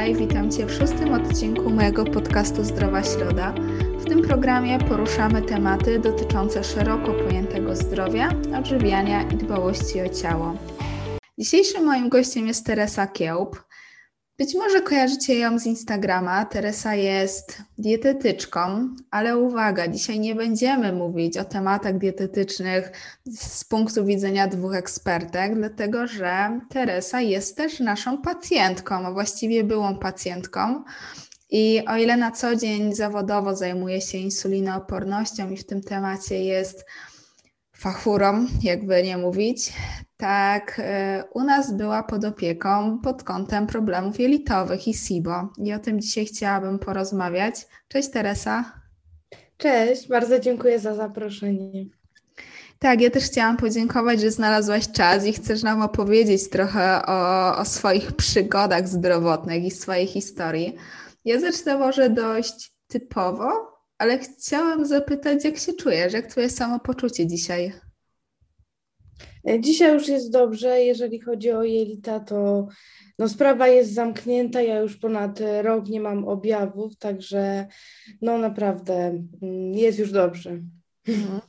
[0.00, 3.54] Witaj, witam Cię w szóstym odcinku mojego podcastu Zdrowa Środa.
[3.98, 8.28] W tym programie poruszamy tematy dotyczące szeroko pojętego zdrowia,
[8.58, 10.54] odżywiania i dbałości o ciało.
[11.38, 13.62] Dzisiejszym moim gościem jest Teresa Kiełb.
[14.40, 16.44] Być może kojarzycie ją z Instagrama.
[16.44, 22.92] Teresa jest dietetyczką, ale uwaga, dzisiaj nie będziemy mówić o tematach dietetycznych
[23.26, 29.98] z punktu widzenia dwóch ekspertek, dlatego że Teresa jest też naszą pacjentką, a właściwie byłą
[29.98, 30.84] pacjentką.
[31.50, 36.84] I o ile na co dzień zawodowo zajmuje się insulinoopornością i w tym temacie jest
[37.72, 39.72] fachurą, jakby nie mówić,
[40.20, 40.82] tak, y,
[41.34, 45.48] u nas była pod opieką pod kątem problemów jelitowych i SIBO.
[45.58, 47.54] I o tym dzisiaj chciałabym porozmawiać.
[47.88, 48.72] Cześć Teresa.
[49.56, 51.84] Cześć, bardzo dziękuję za zaproszenie.
[52.78, 57.64] Tak, ja też chciałam podziękować, że znalazłaś czas i chcesz nam opowiedzieć trochę o, o
[57.64, 60.76] swoich przygodach zdrowotnych i swojej historii.
[61.24, 63.50] Ja zacznę może dość typowo,
[63.98, 67.72] ale chciałam zapytać, jak się czujesz, jak twoje samopoczucie dzisiaj?
[69.48, 72.68] E, dzisiaj już jest dobrze, jeżeli chodzi o jelita, to
[73.18, 74.62] no, sprawa jest zamknięta.
[74.62, 77.66] Ja już ponad rok nie mam objawów, także
[78.22, 78.94] no naprawdę
[79.42, 80.58] mm, jest już dobrze.
[81.08, 81.40] Mhm.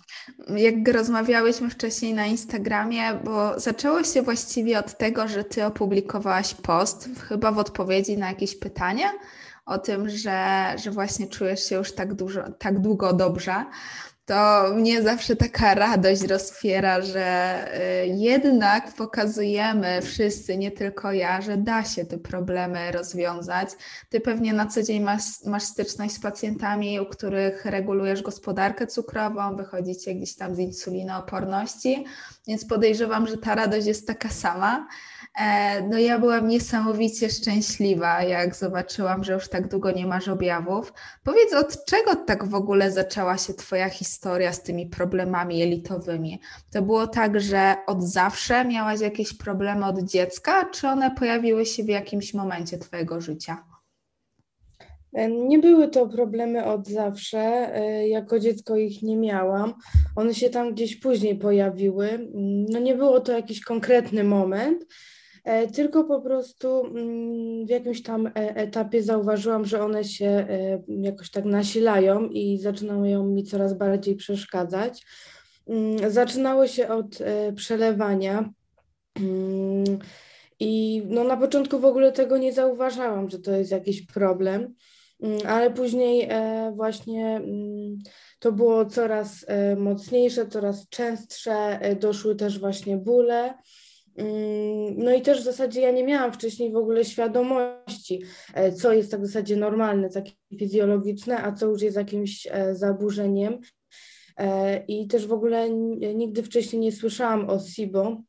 [0.57, 7.09] Jak rozmawiałyśmy wcześniej na Instagramie, bo zaczęło się właściwie od tego, że ty opublikowałaś post,
[7.29, 9.11] chyba w odpowiedzi na jakieś pytanie
[9.65, 13.65] o tym, że, że właśnie czujesz się już tak, dużo, tak długo dobrze
[14.31, 17.57] to mnie zawsze taka radość rozpiera, że
[18.03, 23.69] y, jednak pokazujemy wszyscy, nie tylko ja, że da się te problemy rozwiązać.
[24.09, 29.55] Ty pewnie na co dzień masz, masz styczność z pacjentami, u których regulujesz gospodarkę cukrową,
[29.55, 32.05] wychodzicie gdzieś tam z insulinooporności,
[32.47, 34.87] więc podejrzewam, że ta radość jest taka sama.
[35.39, 40.93] E, no ja byłam niesamowicie szczęśliwa, jak zobaczyłam, że już tak długo nie masz objawów.
[41.23, 46.39] Powiedz, od czego tak w ogóle zaczęła się Twoja historia z tymi problemami jelitowymi?
[46.71, 51.83] To było tak, że od zawsze miałaś jakieś problemy od dziecka, czy one pojawiły się
[51.83, 53.63] w jakimś momencie Twojego życia?
[55.13, 57.39] E, nie były to problemy od zawsze.
[57.75, 59.73] E, jako dziecko ich nie miałam.
[60.15, 62.29] One się tam gdzieś później pojawiły.
[62.69, 64.85] No nie było to jakiś konkretny moment,
[65.73, 71.31] tylko po prostu mm, w jakimś tam e, etapie zauważyłam, że one się e, jakoś
[71.31, 75.05] tak nasilają i zaczynają mi coraz bardziej przeszkadzać.
[75.67, 77.17] Mm, zaczynało się od
[77.55, 78.49] przelewania.
[79.19, 79.99] Mm,
[80.59, 84.73] I no na początku w ogóle tego nie zauważałam, że to jest jakiś problem,
[85.47, 86.29] ale później
[86.75, 87.41] właśnie
[88.39, 89.45] to było coraz
[89.77, 93.53] mocniejsze, coraz częstsze, doszły też właśnie bóle.
[94.15, 98.21] Mm, no i też w zasadzie ja nie miałam wcześniej w ogóle świadomości,
[98.53, 102.75] e, co jest tak w zasadzie normalne, takie fizjologiczne, a co już jest jakimś e,
[102.75, 103.59] zaburzeniem.
[104.37, 105.69] E, I też w ogóle
[106.15, 108.21] nigdy wcześniej nie słyszałam o SIBO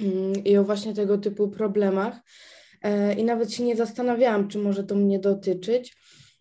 [0.00, 2.20] mm, i o właśnie tego typu problemach.
[3.16, 5.96] I nawet się nie zastanawiałam, czy może to mnie dotyczyć.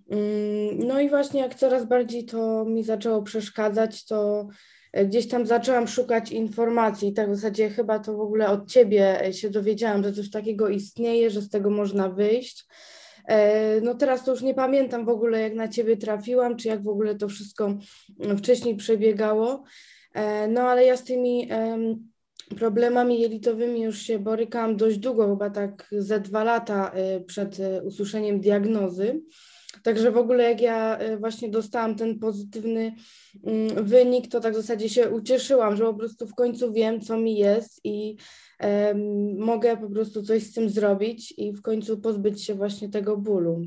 [0.09, 4.48] Mm, no i właśnie jak coraz bardziej to mi zaczęło przeszkadzać, to
[4.94, 9.34] gdzieś tam zaczęłam szukać informacji, tak w zasadzie chyba to w ogóle od ciebie e,
[9.34, 12.66] się dowiedziałam, że coś takiego istnieje, że z tego można wyjść.
[13.28, 16.84] E, no teraz to już nie pamiętam w ogóle, jak na ciebie trafiłam, czy jak
[16.84, 17.78] w ogóle to wszystko
[18.20, 19.64] mm, wcześniej przebiegało.
[20.50, 21.50] No ale ja z tymi
[22.59, 26.92] problemami jelitowymi już się borykałam dość długo, chyba tak ze dwa lata
[27.28, 29.22] przed usłyszeniem diagnozy.
[29.88, 32.96] Także w ogóle jak ja y, właśnie dostałam ten pozytywny
[33.44, 37.18] mm, wynik, to tak w zasadzie się ucieszyłam, że po prostu w końcu wiem, co
[37.18, 38.18] mi jest i
[38.59, 43.18] um, mogę po prostu coś z tym zrobić i w końcu pozbyć się właśnie tego
[43.18, 43.62] bólu.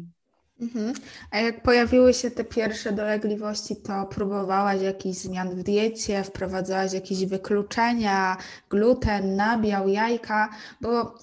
[0.60, 0.92] Mhm.
[1.30, 7.26] A jak pojawiły się te pierwsze dolegliwości, to próbowałaś jakichś zmian w diecie, wprowadzałaś jakieś
[7.26, 8.36] wykluczenia,
[8.70, 10.50] gluten, nabiał, jajka,
[10.80, 11.14] bo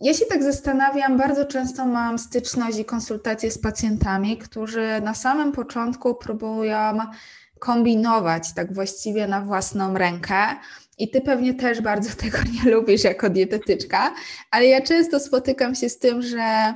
[0.00, 5.52] ja się tak zastanawiam, bardzo często mam styczność i konsultacje z pacjentami, którzy na samym
[5.52, 6.98] początku próbują
[7.58, 10.36] kombinować tak właściwie na własną rękę.
[10.98, 14.14] I ty pewnie też bardzo tego nie lubisz jako dietetyczka,
[14.50, 16.74] ale ja często spotykam się z tym, że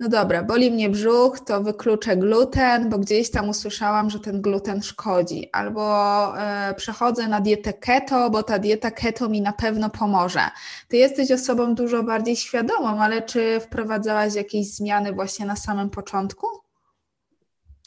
[0.00, 4.82] no dobra, boli mnie brzuch, to wykluczę gluten, bo gdzieś tam usłyszałam, że ten gluten
[4.82, 5.82] szkodzi, albo
[6.38, 10.40] e, przechodzę na dietę keto, bo ta dieta keto mi na pewno pomoże.
[10.88, 16.46] Ty jesteś osobą dużo bardziej świadomą, ale czy wprowadzałaś jakieś zmiany właśnie na samym początku?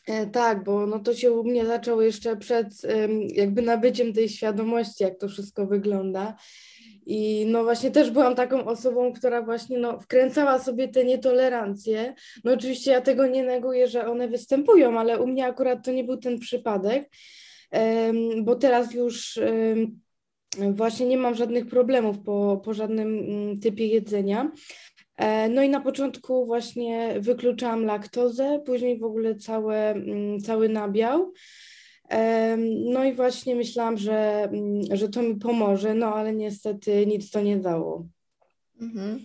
[0.08, 2.68] E, tak, bo no to się u mnie zaczęło jeszcze przed
[3.28, 6.36] jakby nabyciem tej świadomości, jak to wszystko wygląda.
[7.12, 12.14] I no właśnie też byłam taką osobą, która właśnie no, wkręcała sobie te nietolerancje.
[12.44, 16.04] No oczywiście ja tego nie neguję, że one występują, ale u mnie akurat to nie
[16.04, 17.10] był ten przypadek,
[18.42, 19.40] bo teraz już
[20.72, 24.52] właśnie nie mam żadnych problemów po, po żadnym mm, typie jedzenia.
[25.18, 31.34] E, no i na początku właśnie wykluczałam laktozę, później w ogóle całe, mm, cały nabiał.
[32.68, 37.42] No i właśnie myślałam, że, mm, że to mi pomoże, no ale niestety nic to
[37.42, 38.06] nie dało.
[38.82, 39.20] Mhm.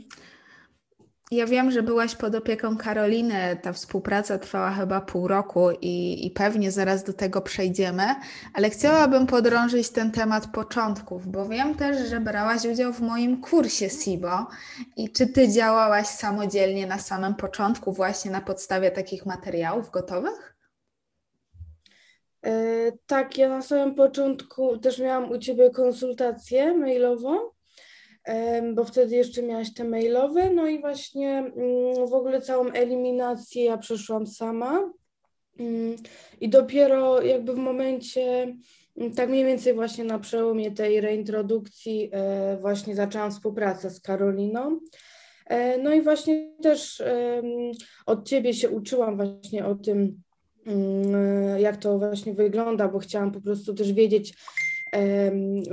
[1.31, 3.59] Ja wiem, że byłaś pod opieką Karoliny.
[3.63, 8.03] Ta współpraca trwała chyba pół roku i, i, pewnie zaraz do tego przejdziemy,
[8.55, 13.91] ale chciałabym podrążyć ten temat początków, bo wiem też, że brałaś udział w moim kursie
[13.91, 14.47] SIBO.
[14.97, 20.54] I czy ty działałaś samodzielnie na samym początku, właśnie na podstawie takich materiałów gotowych?
[22.45, 27.55] E, tak, ja na samym początku też miałam u ciebie konsultację mailową
[28.75, 33.79] bo wtedy jeszcze miałaś te mailowe, no i właśnie mm, w ogóle całą eliminację ja
[33.79, 34.93] przeszłam sama.
[35.59, 35.97] Mm,
[36.41, 38.57] I dopiero jakby w momencie,
[38.97, 44.81] mm, tak mniej więcej właśnie na przełomie tej reintrodukcji, e, właśnie zaczęłam współpracę z Karoliną.
[45.47, 47.03] E, no i właśnie też
[48.07, 50.23] od ciebie się uczyłam właśnie o tym,
[51.59, 54.35] jak to właśnie wygląda, bo chciałam po prostu też wiedzieć,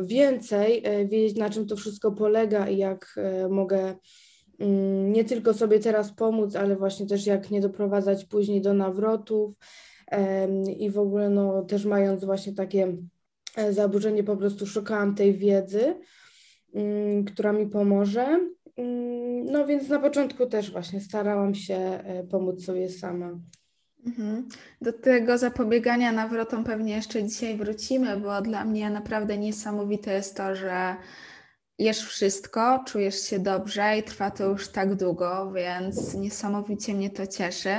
[0.03, 3.95] więcej, e, wiedzieć na czym to wszystko polega i jak e, mogę
[4.59, 9.55] mm, nie tylko sobie teraz pomóc, ale właśnie też jak nie doprowadzać później do nawrotów
[10.77, 12.97] i w ogóle no też mając właśnie takie
[13.55, 15.95] e, zaburzenie po prostu szukałam tej wiedzy,
[16.73, 18.49] mm, która mi pomoże.
[18.77, 23.39] Mm, no więc na początku też właśnie starałam się pomóc sobie sama.
[24.06, 24.48] Mhm.
[24.81, 30.56] Do tego zapobiegania nawrotom pewnie jeszcze dzisiaj wrócimy, bo dla mnie naprawdę niesamowite jest to,
[30.56, 30.95] że
[31.80, 37.27] jesz wszystko, czujesz się dobrze i trwa to już tak długo, więc niesamowicie mnie to
[37.27, 37.75] cieszy.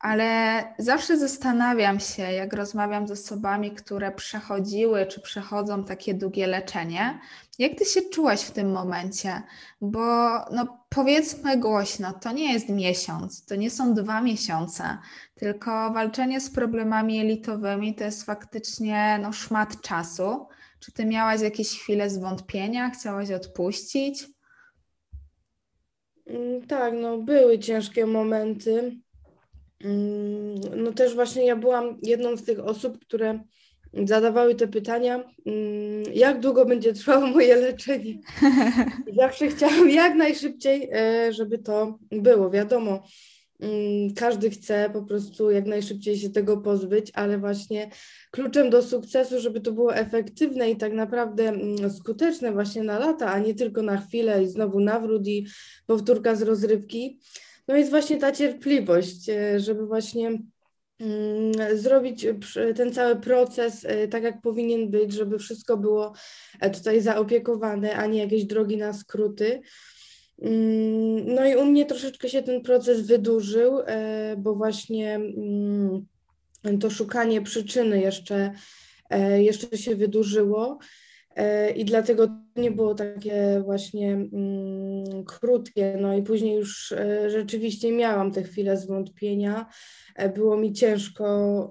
[0.00, 7.18] Ale zawsze zastanawiam się, jak rozmawiam z osobami, które przechodziły czy przechodzą takie długie leczenie,
[7.60, 9.42] jak ty się czułaś w tym momencie?
[9.80, 9.98] Bo
[10.52, 14.98] no, powiedzmy głośno, to nie jest miesiąc, to nie są dwa miesiące,
[15.34, 20.46] tylko walczenie z problemami elitowymi to jest faktycznie no, szmat czasu.
[20.80, 24.26] Czy ty miałaś jakieś chwile zwątpienia, chciałaś odpuścić?
[26.26, 28.96] Mm, tak, no były ciężkie momenty.
[29.84, 30.54] Mm,
[30.84, 33.40] no też właśnie ja byłam jedną z tych osób, które
[34.04, 38.18] zadawały te pytania, mm, jak długo będzie trwało moje leczenie.
[39.20, 42.50] Zawsze chciałam jak najszybciej, e, żeby to było.
[42.50, 43.02] Wiadomo,
[43.60, 47.90] mm, każdy chce po prostu jak najszybciej się tego pozbyć, ale właśnie
[48.30, 53.32] kluczem do sukcesu, żeby to było efektywne i tak naprawdę mm, skuteczne właśnie na lata,
[53.32, 55.46] a nie tylko na chwilę i znowu nawrót i
[55.86, 57.20] powtórka z rozrywki,
[57.68, 60.38] no jest właśnie ta cierpliwość, e, żeby właśnie
[61.74, 62.26] zrobić
[62.76, 66.12] ten cały proces e, tak, jak powinien być, żeby wszystko było
[66.60, 69.60] e, tutaj zaopiekowane, a nie jakieś drogi na skróty.
[70.42, 76.06] Mm, no i u mnie troszeczkę się ten proces wydłużył, e, bo właśnie mm,
[76.80, 78.52] to szukanie przyczyny jeszcze,
[79.36, 80.78] jeszcze się wydłużyło.
[81.76, 84.18] I dlatego nie było takie właśnie
[85.26, 85.98] krótkie.
[86.00, 86.94] No i później już
[87.26, 89.66] rzeczywiście miałam te chwile zwątpienia,
[90.20, 91.70] E, było mi ciężko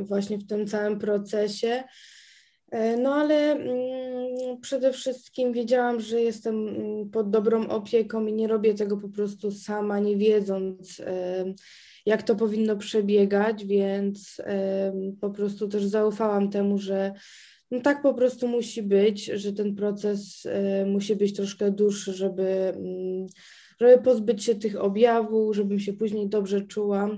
[0.00, 1.84] właśnie w tym całym procesie.
[2.70, 8.48] E, no ale mm, przede wszystkim wiedziałam, że jestem mm, pod dobrą opieką i nie
[8.48, 11.02] robię tego po prostu sama, nie wiedząc,
[12.06, 14.42] jak to powinno przebiegać, więc
[15.20, 17.12] po prostu też zaufałam temu, że
[17.70, 22.42] no tak po prostu musi być, że ten proces e, musi być troszkę dłuższy, żeby
[22.76, 23.26] mm,
[23.80, 27.08] żeby pozbyć się tych objawów, żebym się później dobrze czuła.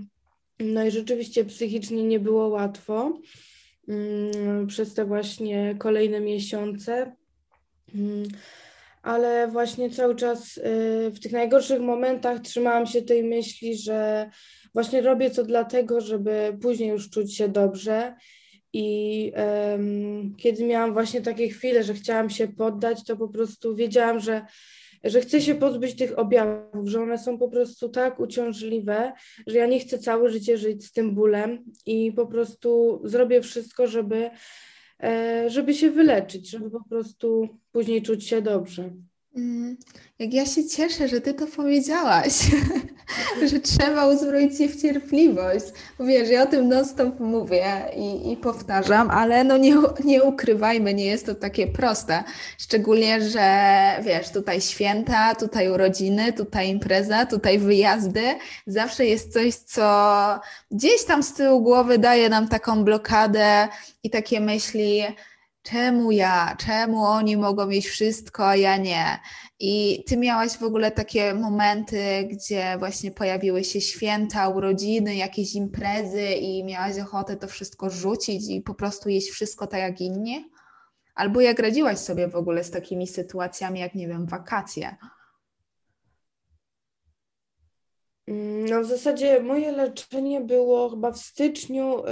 [0.60, 3.20] No i rzeczywiście psychicznie nie było łatwo
[3.88, 7.12] mm, przez te właśnie kolejne miesiące,
[7.94, 8.22] mm,
[9.02, 14.30] ale właśnie cały czas y, w tych najgorszych momentach trzymałam się tej myśli, że
[14.74, 18.14] właśnie robię to dlatego, żeby później już czuć się dobrze.
[18.72, 19.32] I
[19.72, 24.46] um, kiedy miałam właśnie takie chwile, że chciałam się poddać, to po prostu wiedziałam, że
[25.04, 29.12] że chcę się pozbyć tych objawów, że one są po prostu tak uciążliwe,
[29.46, 33.86] że ja nie chcę całe życie żyć z tym bólem i po prostu zrobię wszystko,
[33.86, 34.30] żeby,
[35.02, 38.90] e, żeby się wyleczyć, żeby po prostu później czuć się dobrze.
[39.36, 39.76] Mm,
[40.18, 42.32] jak ja się cieszę, że ty to powiedziałaś.
[43.50, 45.66] że trzeba uzbroić się w cierpliwość.
[46.00, 47.64] Wiesz, ja o tym non-stop mówię
[47.96, 49.74] i, i powtarzam, ale no nie,
[50.04, 52.24] nie ukrywajmy, nie jest to takie proste.
[52.58, 53.48] Szczególnie, że
[54.02, 58.22] wiesz, tutaj święta, tutaj urodziny, tutaj impreza, tutaj wyjazdy.
[58.66, 63.68] Zawsze jest coś, co gdzieś tam z tyłu głowy daje nam taką blokadę
[64.02, 65.02] i takie myśli,
[65.62, 69.18] czemu ja, czemu oni mogą mieć wszystko, a ja nie.
[69.60, 76.24] I ty miałaś w ogóle takie momenty, gdzie właśnie pojawiły się święta, urodziny, jakieś imprezy
[76.24, 80.50] i miałaś ochotę to wszystko rzucić i po prostu jeść wszystko tak jak inni?
[81.14, 84.96] Albo jak radziłaś sobie w ogóle z takimi sytuacjami, jak nie wiem, wakacje?
[88.70, 92.02] No w zasadzie moje leczenie było chyba w styczniu,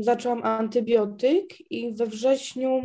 [0.00, 2.82] zaczęłam antybiotyk i we wrześniu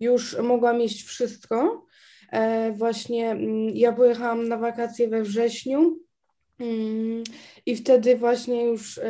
[0.00, 1.86] już mogłam jeść wszystko.
[2.32, 5.98] E, właśnie mm, ja pojechałam na wakacje we wrześniu
[6.60, 7.24] mm,
[7.66, 9.00] i wtedy właśnie już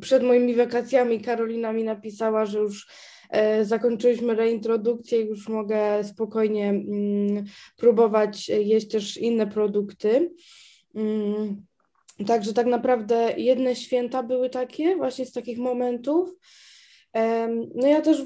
[0.00, 2.86] przed moimi wakacjami Karolina mi napisała, że już
[3.30, 7.44] e, zakończyliśmy reintrodukcję, już mogę spokojnie mm,
[7.76, 10.30] próbować jeść też inne produkty.
[12.26, 16.34] Także tak naprawdę jedne święta były takie, właśnie z takich momentów.
[17.74, 18.22] No ja też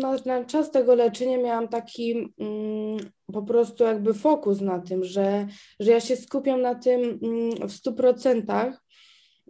[0.00, 2.98] na, na czas tego leczenia miałam taki mm,
[3.32, 5.46] po prostu jakby fokus na tym, że,
[5.80, 8.84] że ja się skupiam na tym mm, w stu procentach,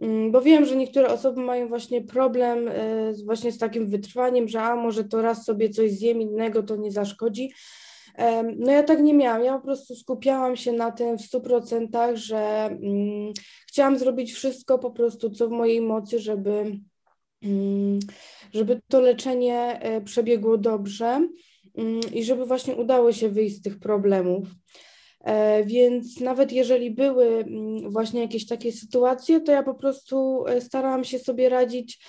[0.01, 4.61] mm, bo wiem, że niektóre osoby mają właśnie problem e, właśnie z takim wytrwaniem, że
[4.61, 7.51] a może to raz sobie coś zjem innego, to nie zaszkodzi.
[8.57, 12.15] No ja tak nie miałam, ja po prostu skupiałam się na tym w stu procentach,
[12.15, 12.69] że
[13.67, 16.71] chciałam zrobić wszystko po prostu, co w mojej mocy, żeby
[17.43, 17.99] Mm,
[18.53, 21.29] żeby to leczenie e, przebiegło dobrze
[21.77, 24.47] mm, i żeby właśnie udało się wyjść z tych problemów.
[25.19, 30.61] E, więc nawet jeżeli były mm, właśnie jakieś takie sytuacje, to ja po prostu e,
[30.61, 32.05] starałam się sobie radzić,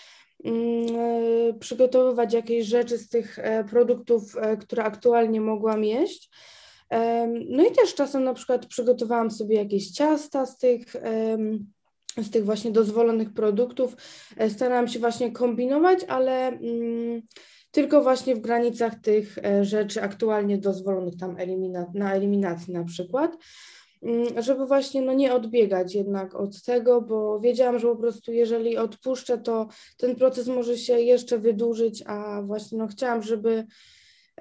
[1.61, 3.39] przygotowywać jakieś rzeczy z tych
[3.71, 6.31] produktów, które aktualnie mogłam jeść.
[7.49, 10.97] No i też czasem na przykład przygotowałam sobie jakieś ciasta z tych
[12.17, 13.97] z tych właśnie dozwolonych produktów.
[14.37, 17.23] E, starałam się właśnie kombinować, ale mm,
[17.71, 23.31] tylko właśnie w granicach tych e, rzeczy aktualnie dozwolonych tam elimina na eliminacji na przykład,
[23.31, 23.41] mm,
[24.37, 29.39] żeby właśnie no nie odbiegać jednak od tego, bo wiedziałam, że po prostu jeżeli odpuszczę,
[29.39, 33.67] to ten proces może się jeszcze wydłużyć, a właśnie no chciałam, żeby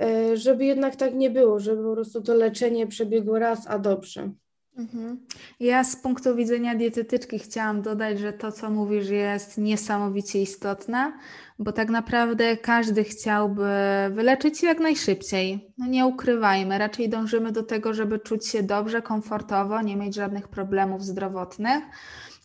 [0.01, 4.31] e, żeby jednak tak nie było, żeby po prostu to leczenie przebiegło raz, a dobrze.
[4.77, 5.25] Mhm.
[5.59, 11.13] Ja z punktu widzenia dietetyczki chciałam dodać, że to, co mówisz, jest niesamowicie istotne,
[11.59, 13.69] bo tak naprawdę każdy chciałby
[14.11, 15.73] wyleczyć się jak najszybciej.
[15.77, 20.47] No nie ukrywajmy, raczej dążymy do tego, żeby czuć się dobrze, komfortowo, nie mieć żadnych
[20.47, 21.83] problemów zdrowotnych.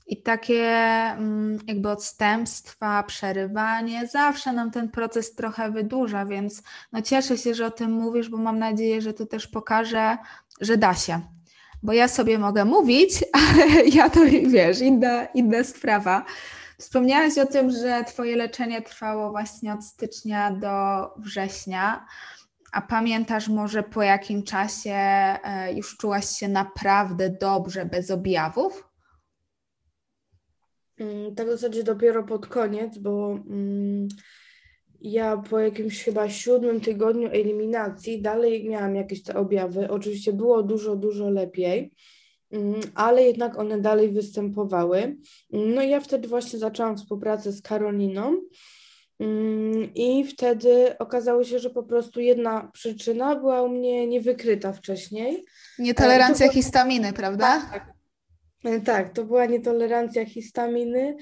[0.06, 7.38] I takie mm, jakby odstępstwa, przerywanie, zawsze nam ten proces trochę wydłuża, więc no cieszę
[7.38, 10.16] się, że o tym mówisz, bo mam nadzieję, że to też pokaże,
[10.60, 11.20] że da się,
[11.82, 16.24] bo ja sobie mogę mówić, ale ja to wiesz, inna, inna sprawa.
[16.78, 22.06] Wspomniałaś o tym, że Twoje leczenie trwało właśnie od stycznia do września.
[22.72, 28.88] A pamiętasz może po jakim czasie e, już czułaś się naprawdę dobrze, bez objawów?
[30.98, 34.08] Mm, tak w zasadzie dopiero pod koniec, bo mm,
[35.00, 39.90] ja po jakimś chyba siódmym tygodniu eliminacji dalej miałam jakieś te objawy.
[39.90, 41.92] Oczywiście było dużo, dużo lepiej,
[42.50, 45.16] mm, ale jednak one dalej występowały.
[45.52, 48.36] No i ja wtedy właśnie zaczęłam współpracę z Karoliną.
[49.20, 55.44] Mm, I wtedy okazało się, że po prostu jedna przyczyna była u mnie niewykryta wcześniej.
[55.78, 57.68] Nietolerancja histaminy, prawda?
[57.72, 57.92] Tak,
[58.62, 61.16] tak, tak, to była nietolerancja histaminy.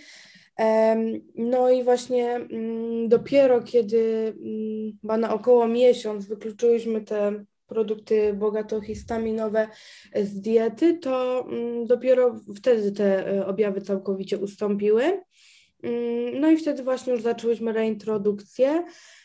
[1.35, 9.69] No i właśnie mm, dopiero kiedy mm, chyba na około miesiąc wykluczyłyśmy te produkty bogatohistaminowe
[10.15, 15.21] z diety, to mm, dopiero wtedy te e, objawy całkowicie ustąpiły.
[16.41, 18.85] No i wtedy właśnie już zaczęłyśmy reintrodukcję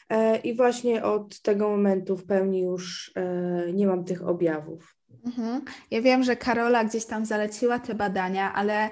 [0.10, 4.96] e, i właśnie od tego momentu w pełni już e, nie mam tych objawów.
[5.26, 5.62] Mhm.
[5.92, 8.90] Ja wiem, że Karola gdzieś tam zaleciła te badania, ale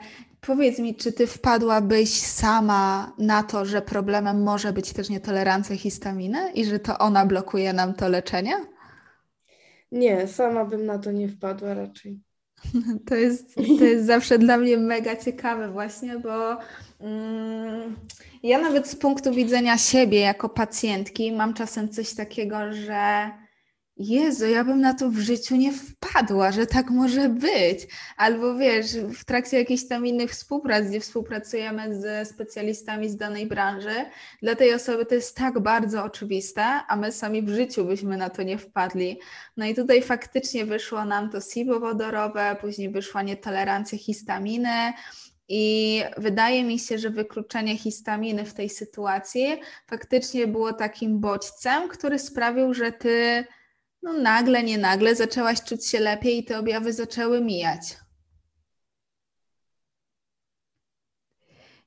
[0.48, 6.52] Powiedz mi, czy ty wpadłabyś sama na to, że problemem może być też nietolerancja histaminy
[6.52, 8.54] i że to ona blokuje nam to leczenie?
[9.92, 12.20] Nie, sama bym na to nie wpadła raczej.
[13.08, 16.58] To jest, to jest zawsze dla mnie mega ciekawe właśnie, bo
[17.00, 17.96] mm,
[18.44, 23.32] ja nawet z punktu widzenia siebie jako pacjentki mam czasem coś takiego, że
[24.00, 27.88] Jezu, ja bym na to w życiu nie wpadła, że tak może być.
[28.18, 34.06] Albo wiesz, w trakcie jakichś tam innych współprac, gdzie współpracujemy ze specjalistami z danej branży,
[34.42, 38.30] dla tej osoby to jest tak bardzo oczywiste, a my sami w życiu byśmy na
[38.30, 39.20] to nie wpadli.
[39.58, 44.94] No i tutaj faktycznie wyszło nam to SIBO wodorowe, później wyszła nietolerancja histaminy.
[45.50, 52.20] I wydaje mi się, że wykluczenie histaminy w tej sytuacji faktycznie było takim bodźcem, który
[52.20, 53.46] sprawił, że ty
[54.08, 57.98] no nagle, nie nagle zaczęłaś czuć się lepiej i te objawy zaczęły mijać.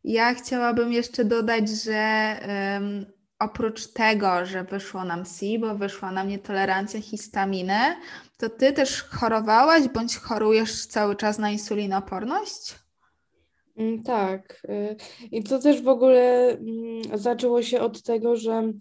[0.05, 3.07] Ja chciałabym jeszcze dodać, że um,
[3.39, 7.97] oprócz tego, że wyszło nam SIBO, wyszła nam nietolerancja histaminy,
[8.39, 12.75] to ty też chorowałaś bądź chorujesz cały czas na insulinoporność?
[13.77, 14.63] Mm, tak.
[14.65, 14.97] Y,
[15.31, 18.73] I to też w ogóle mm, zaczęło się od tego, że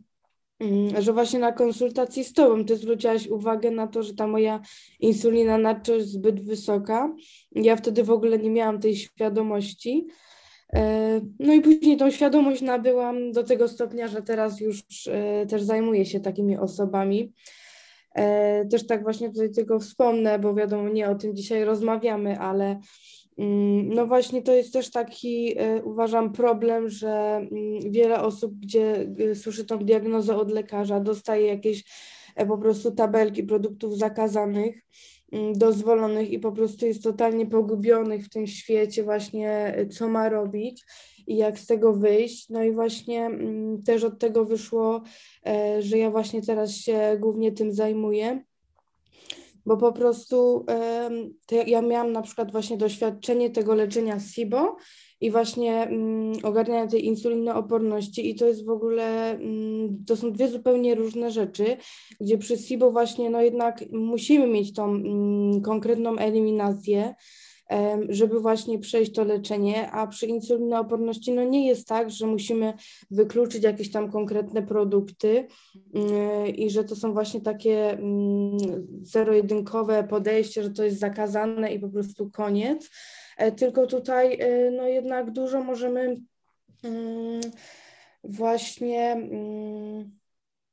[1.00, 4.62] że właśnie na konsultacji z tobą ty zwróciłaś uwagę na to, że ta moja
[5.00, 7.16] insulina nadto jest zbyt wysoka.
[7.52, 10.08] Ja wtedy w ogóle nie miałam tej świadomości.
[10.74, 15.64] E, no i później tą świadomość nabyłam do tego stopnia, że teraz już e, też
[15.64, 17.34] zajmuję się takimi osobami.
[18.16, 22.80] E, też tak właśnie tutaj tylko wspomnę, bo wiadomo, nie o tym dzisiaj rozmawiamy, ale
[22.80, 22.80] Mm,
[23.86, 29.36] no właśnie to jest też taki, e, uważam, problem, że mm, wiele osób, gdzie e,
[29.36, 31.84] słyszy tą diagnozę od lekarza, dostaje jakieś
[32.36, 34.82] e, po prostu tabelki produktów zakazanych,
[35.32, 40.86] mm, dozwolonych i po prostu jest totalnie pogubionych w tym świecie właśnie, co ma robić
[41.28, 42.50] i jak z tego wyjść.
[42.50, 43.30] No i właśnie
[43.86, 45.02] też od tego wyszło,
[45.80, 48.44] że ja właśnie teraz się głównie tym zajmuję
[49.70, 50.66] bo po prostu
[51.68, 54.76] ja miałam na przykład właśnie doświadczenie tego leczenia SIBO
[55.22, 60.48] i właśnie mm, ogarniania tej insulinooporności i to jest w ogóle, mm, to są dwie
[60.48, 61.78] zupełnie różne rzeczy,
[62.22, 67.16] gdzie przy SIBO właśnie no jednak musimy mieć tą mm, konkretną eliminację,
[68.10, 72.74] żeby właśnie przejść to leczenie, a przy insulinooporności no nie jest tak, że musimy
[73.12, 75.48] wykluczyć jakieś tam konkretne produkty
[75.94, 78.58] mm, i że to są właśnie takie mm,
[79.02, 82.90] zero-jedynkowe podejście, że to jest zakazane i po prostu koniec,
[83.38, 86.16] e, tylko tutaj e, no jednak dużo możemy
[86.84, 87.42] mm,
[88.24, 89.30] właśnie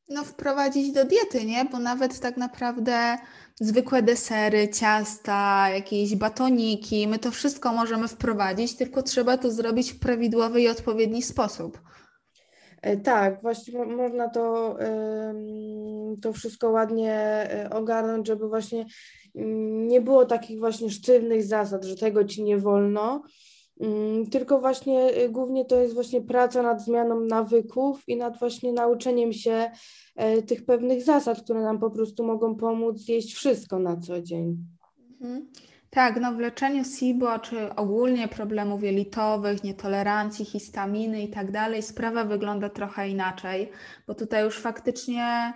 [0.09, 1.65] no wprowadzić do diety, nie?
[1.65, 3.17] Bo nawet tak naprawdę
[3.61, 9.99] zwykłe desery, ciasta, jakieś batoniki, my to wszystko możemy wprowadzić, tylko trzeba to zrobić w
[9.99, 11.81] prawidłowy i odpowiedni sposób.
[12.83, 14.77] E, tak, właśnie można to,
[16.23, 18.87] to wszystko ładnie e, ogarnąć, żeby właśnie
[19.35, 23.23] mm, nie było takich właśnie sztywnych zasad, że tego ci nie wolno,
[24.31, 29.33] tylko właśnie e, głównie to jest właśnie praca nad zmianą nawyków i nad właśnie nauczeniem
[29.33, 29.71] się
[30.17, 34.57] E, tych pewnych zasad, które nam po prostu mogą pomóc zjeść wszystko na co dzień.
[35.21, 35.47] Mhm.
[35.91, 42.25] Tak, no w leczeniu SIBO, czy ogólnie problemów jelitowych, nietolerancji, histaminy i tak dalej, sprawa
[42.25, 43.71] wygląda trochę inaczej,
[44.07, 45.53] bo tutaj już faktycznie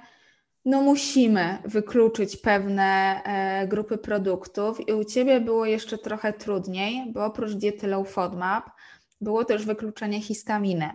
[0.64, 7.24] no musimy wykluczyć pewne e, grupy produktów i u Ciebie było jeszcze trochę trudniej, bo
[7.24, 8.70] oprócz diety low FODMAP
[9.20, 10.90] było też wykluczenie histaminy,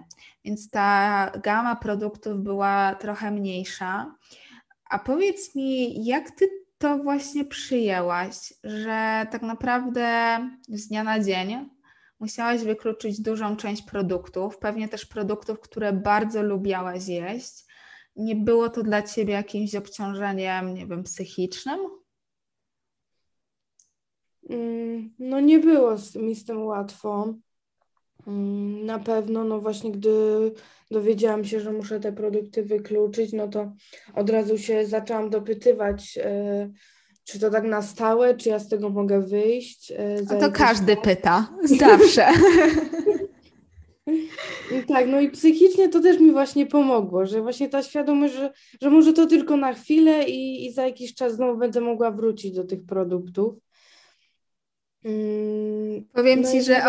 [0.46, 4.16] więc ta gama produktów była trochę mniejsza.
[4.90, 11.70] A powiedz mi, jak ty to właśnie przyjęłaś, że tak naprawdę z dnia na dzień
[12.20, 17.65] musiałaś wykluczyć dużą część produktów, pewnie też produktów, które bardzo lubiałaś jeść.
[18.16, 21.80] Nie było to dla ciebie jakimś obciążeniem, nie wiem, psychicznym?
[24.50, 27.34] Mm, no nie było mi z tym łatwo.
[28.28, 30.12] Mm, na pewno, no właśnie, gdy
[30.92, 33.72] dowiedziałam się, że muszę te produkty wykluczyć, no to
[34.14, 36.70] od razu się zaczęłam dopytywać, e,
[37.24, 39.92] czy to tak na stałe, czy ja z tego mogę wyjść.
[39.92, 41.50] E, A to każdy pyta,
[41.80, 42.28] zawsze.
[44.88, 48.90] tak, no i psychicznie to też mi właśnie pomogło, że właśnie ta świadomość, że, że
[48.90, 52.64] może to tylko na chwilę i, i za jakiś czas znowu będę mogła wrócić do
[52.64, 53.56] tych produktów.
[55.04, 56.84] Mm, Powiem no Ci, że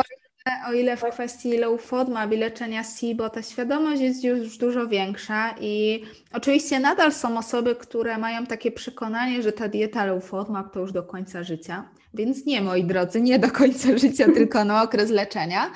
[0.68, 1.12] o ile w tak.
[1.12, 7.12] kwestii low FODMAP i leczenia SIBO ta świadomość jest już dużo większa i oczywiście nadal
[7.12, 11.42] są osoby, które mają takie przekonanie, że ta dieta low FODMAP to już do końca
[11.42, 15.70] życia, więc nie moi drodzy, nie do końca życia, tylko na okres leczenia,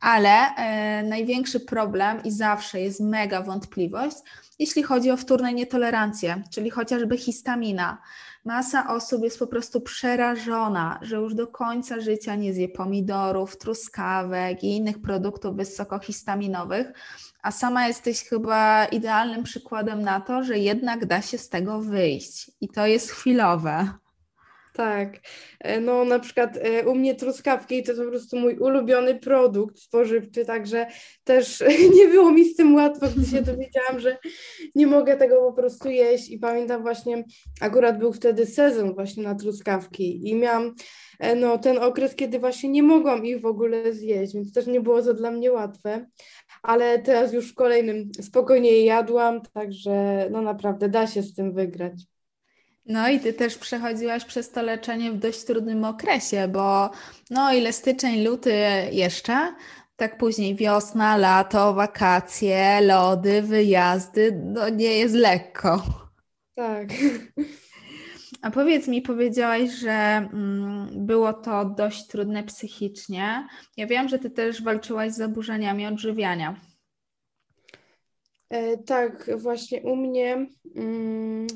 [0.00, 4.16] ale e, największy problem i zawsze jest mega wątpliwość,
[4.58, 7.98] jeśli chodzi o wtórne nietolerancje, czyli chociażby histamina.
[8.44, 14.64] Masa osób jest po prostu przerażona, że już do końca życia nie zje pomidorów, truskawek,
[14.64, 16.86] i innych produktów wysokohistaminowych,
[17.42, 22.50] a sama jesteś chyba idealnym przykładem na to, że jednak da się z tego wyjść
[22.60, 23.88] i to jest chwilowe.
[24.76, 25.18] Tak,
[25.60, 30.44] e, no na przykład e, u mnie truskawki to, po prostu mój ulubiony produkt spożywczy,
[30.44, 30.86] także
[31.24, 31.64] też
[31.96, 34.18] nie było mi z tym łatwo, gdy się dowiedziałam, że
[34.74, 36.30] nie mogę tego po prostu jeść.
[36.30, 37.24] I pamiętam właśnie,
[37.60, 40.74] akurat był wtedy sezon właśnie na truskawki i miałam
[41.18, 44.80] e, no, ten okres, kiedy właśnie nie mogłam ich w ogóle zjeść, więc też nie
[44.80, 46.06] było to dla mnie łatwe,
[46.62, 52.15] ale teraz już w kolejnym spokojnie jadłam, także no naprawdę da się z tym wygrać.
[52.88, 56.90] No i ty też przechodziłaś przez to leczenie w dość trudnym okresie, bo
[57.30, 58.54] no ile styczeń, luty
[58.92, 59.54] jeszcze,
[59.96, 65.82] tak później wiosna, lato, wakacje, lody, wyjazdy, no nie jest lekko.
[66.54, 66.88] Tak.
[68.42, 73.48] A powiedz mi, powiedziałaś, że mm, było to dość trudne psychicznie.
[73.76, 76.60] Ja wiem, że ty też walczyłaś z zaburzeniami odżywiania.
[78.50, 80.46] E, tak, właśnie u mnie.
[80.76, 81.46] Mm,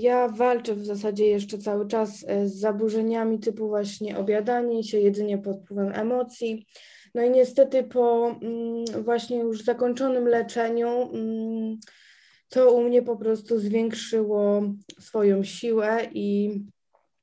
[0.00, 5.38] ja walczę w zasadzie jeszcze cały czas e, z zaburzeniami typu właśnie obiadanie się jedynie
[5.38, 6.66] pod wpływem emocji.
[7.14, 11.78] No i niestety po mm, właśnie już zakończonym leczeniu mm,
[12.48, 14.62] to u mnie po prostu zwiększyło
[15.00, 16.60] swoją siłę i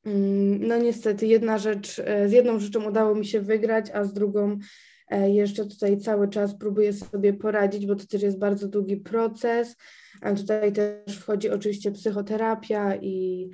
[0.06, 4.14] mm, no niestety jedna rzecz, e, z jedną rzeczą udało mi się wygrać, a z
[4.14, 4.60] drugą
[5.18, 9.76] jeszcze tutaj cały czas próbuję sobie poradzić, bo to też jest bardzo długi proces.
[10.22, 13.50] A tutaj też wchodzi oczywiście psychoterapia i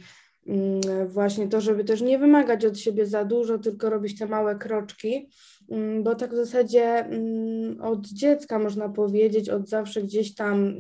[0.47, 4.55] mm, właśnie to, żeby też nie wymagać od siebie za dużo, tylko robić te małe
[4.55, 5.29] kroczki,
[5.69, 10.75] mm, bo tak w zasadzie mm, od dziecka można powiedzieć, od zawsze gdzieś tam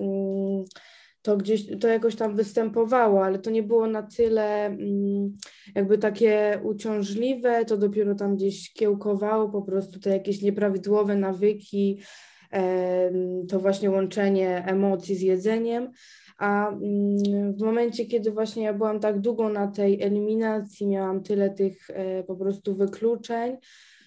[1.21, 4.77] to gdzieś to jakoś tam występowało, ale to nie było na tyle
[5.75, 11.99] jakby takie uciążliwe, to dopiero tam gdzieś kiełkowało po prostu te jakieś nieprawidłowe nawyki,
[13.49, 15.91] to właśnie łączenie emocji z jedzeniem.
[16.37, 21.49] A mm, w momencie, kiedy właśnie ja byłam tak długo na tej eliminacji, miałam tyle
[21.49, 23.57] tych e, po prostu wykluczeń,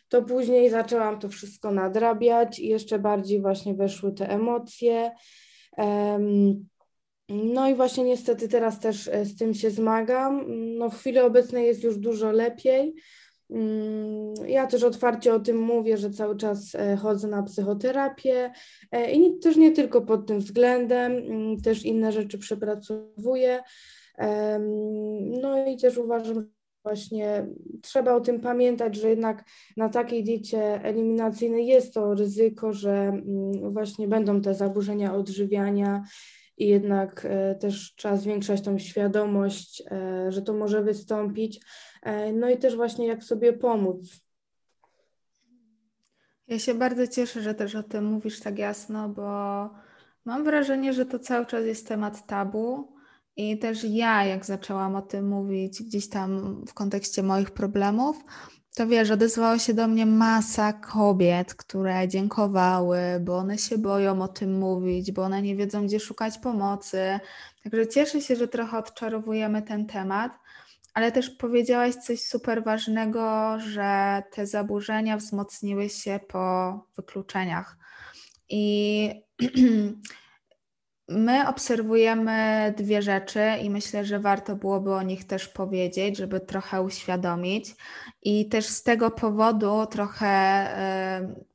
[0.08, 5.10] to później zaczęłam to wszystko nadrabiać i jeszcze bardziej właśnie weszły te emocje.
[7.32, 10.44] No i właśnie niestety teraz też e, z tym się zmagam.
[10.78, 12.94] No w chwili obecnej jest już dużo lepiej.
[13.50, 18.52] Mm, ja też otwarcie o tym mówię, że cały czas e, chodzę na psychoterapię
[18.92, 23.62] e, i też nie tylko pod tym względem, mm, też inne rzeczy przepracowuję.
[25.42, 26.42] No i też uważam, że
[26.84, 27.46] właśnie
[27.82, 29.44] trzeba o tym pamiętać, że jednak
[29.76, 36.02] na takiej diecie eliminacyjnej jest to ryzyko, że mm, właśnie będą te zaburzenia odżywiania
[36.56, 39.82] i jednak e, też trzeba zwiększać tą świadomość,
[40.28, 41.60] że to może wystąpić
[42.02, 44.20] E, no i też właśnie jak sobie pomóc.
[46.48, 49.22] Ja się bardzo cieszę, że też o tym mówisz tak jasno, bo
[50.24, 52.92] mam wrażenie, że to cały czas jest temat tabu.
[53.36, 58.16] I też ja, jak zaczęłam o tym mówić gdzieś tam w kontekście moich problemów,
[58.74, 64.28] to wiesz, odezwała się do mnie masa kobiet, które dziękowały, bo one się boją o
[64.28, 67.20] tym mówić, bo one nie wiedzą, gdzie szukać pomocy.
[67.64, 70.32] Także cieszę się, że trochę odczarowujemy ten temat
[70.94, 77.76] ale też powiedziałaś coś super ważnego, że te zaburzenia wzmocniły się po wykluczeniach.
[78.48, 79.08] I
[81.08, 86.82] my obserwujemy dwie rzeczy i myślę, że warto byłoby o nich też powiedzieć, żeby trochę
[86.82, 87.74] uświadomić.
[88.22, 90.66] I też z tego powodu trochę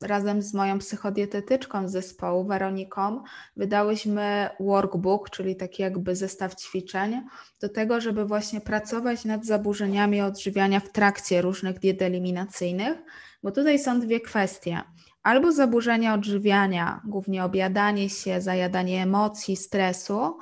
[0.00, 3.22] y, razem z moją psychodietetyczką z zespołu, Weroniką,
[3.56, 7.22] wydałyśmy workbook, czyli taki jakby zestaw ćwiczeń,
[7.60, 12.98] do tego, żeby właśnie pracować nad zaburzeniami odżywiania w trakcie różnych diet eliminacyjnych,
[13.42, 14.82] bo tutaj są dwie kwestie
[15.22, 20.38] albo zaburzenia odżywiania, głównie obiadanie się, zajadanie emocji, stresu,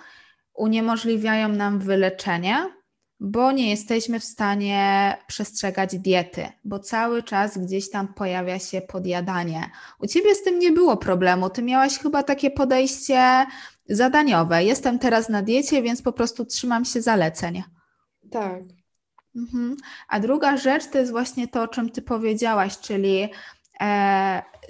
[0.55, 2.77] uniemożliwiają nam wyleczenie,
[3.21, 9.71] bo nie jesteśmy w stanie przestrzegać diety, bo cały czas gdzieś tam pojawia się podjadanie.
[9.99, 11.51] U ciebie z tym nie było problemu.
[11.51, 13.47] Ty miałaś chyba takie podejście
[13.89, 14.65] zadaniowe.
[14.65, 17.63] Jestem teraz na diecie, więc po prostu trzymam się zaleceń.
[18.31, 18.63] Tak.
[19.37, 19.77] Mhm.
[20.09, 23.29] A druga rzecz to jest właśnie to, o czym ty powiedziałaś, czyli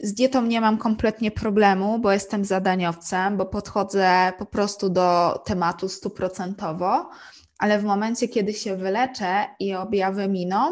[0.02, 5.88] z dietą nie mam kompletnie problemu, bo jestem zadaniowcem, bo podchodzę po prostu do tematu
[5.88, 7.10] stuprocentowo,
[7.58, 10.70] ale w momencie, kiedy się wyleczę i objawy miną,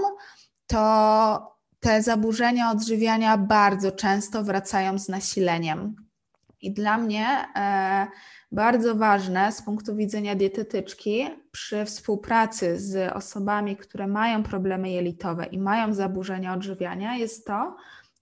[0.66, 5.96] to te zaburzenia odżywiania bardzo często wracają z nasileniem.
[6.60, 8.06] I dla mnie e,
[8.52, 15.58] bardzo ważne z punktu widzenia dietetyczki przy współpracy z osobami, które mają problemy jelitowe i
[15.58, 17.76] mają zaburzenia odżywiania, jest to,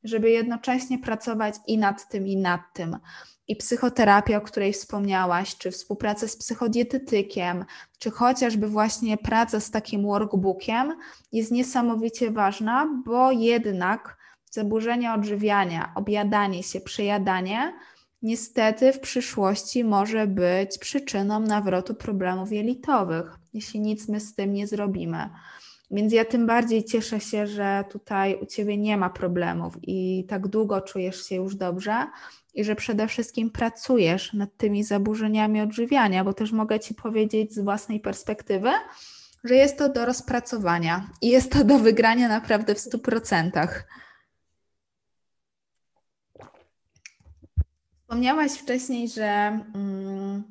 [0.05, 2.97] żeby jednocześnie pracować i nad tym, i nad tym.
[3.49, 7.65] I psychoterapia, o której wspomniałaś, czy współpraca z psychodietetykiem,
[7.99, 10.93] czy chociażby właśnie praca z takim workbookiem
[11.33, 14.17] jest niesamowicie ważna, bo jednak
[14.51, 17.73] zaburzenia odżywiania, objadanie się, przejadanie
[18.23, 24.67] niestety w przyszłości może być przyczyną nawrotu problemów jelitowych, jeśli nic my z tym nie
[24.67, 25.31] zrobimy.
[25.93, 30.49] Więc ja tym bardziej cieszę się, że tutaj u Ciebie nie ma problemów i tak
[30.49, 32.07] długo czujesz się już dobrze
[32.55, 37.59] i że przede wszystkim pracujesz nad tymi zaburzeniami odżywiania, bo też mogę Ci powiedzieć z
[37.59, 38.71] własnej perspektywy,
[39.45, 43.69] że jest to do rozpracowania i jest to do wygrania naprawdę w 100%.
[48.01, 49.25] Wspomniałaś wcześniej, że
[49.75, 50.43] mm,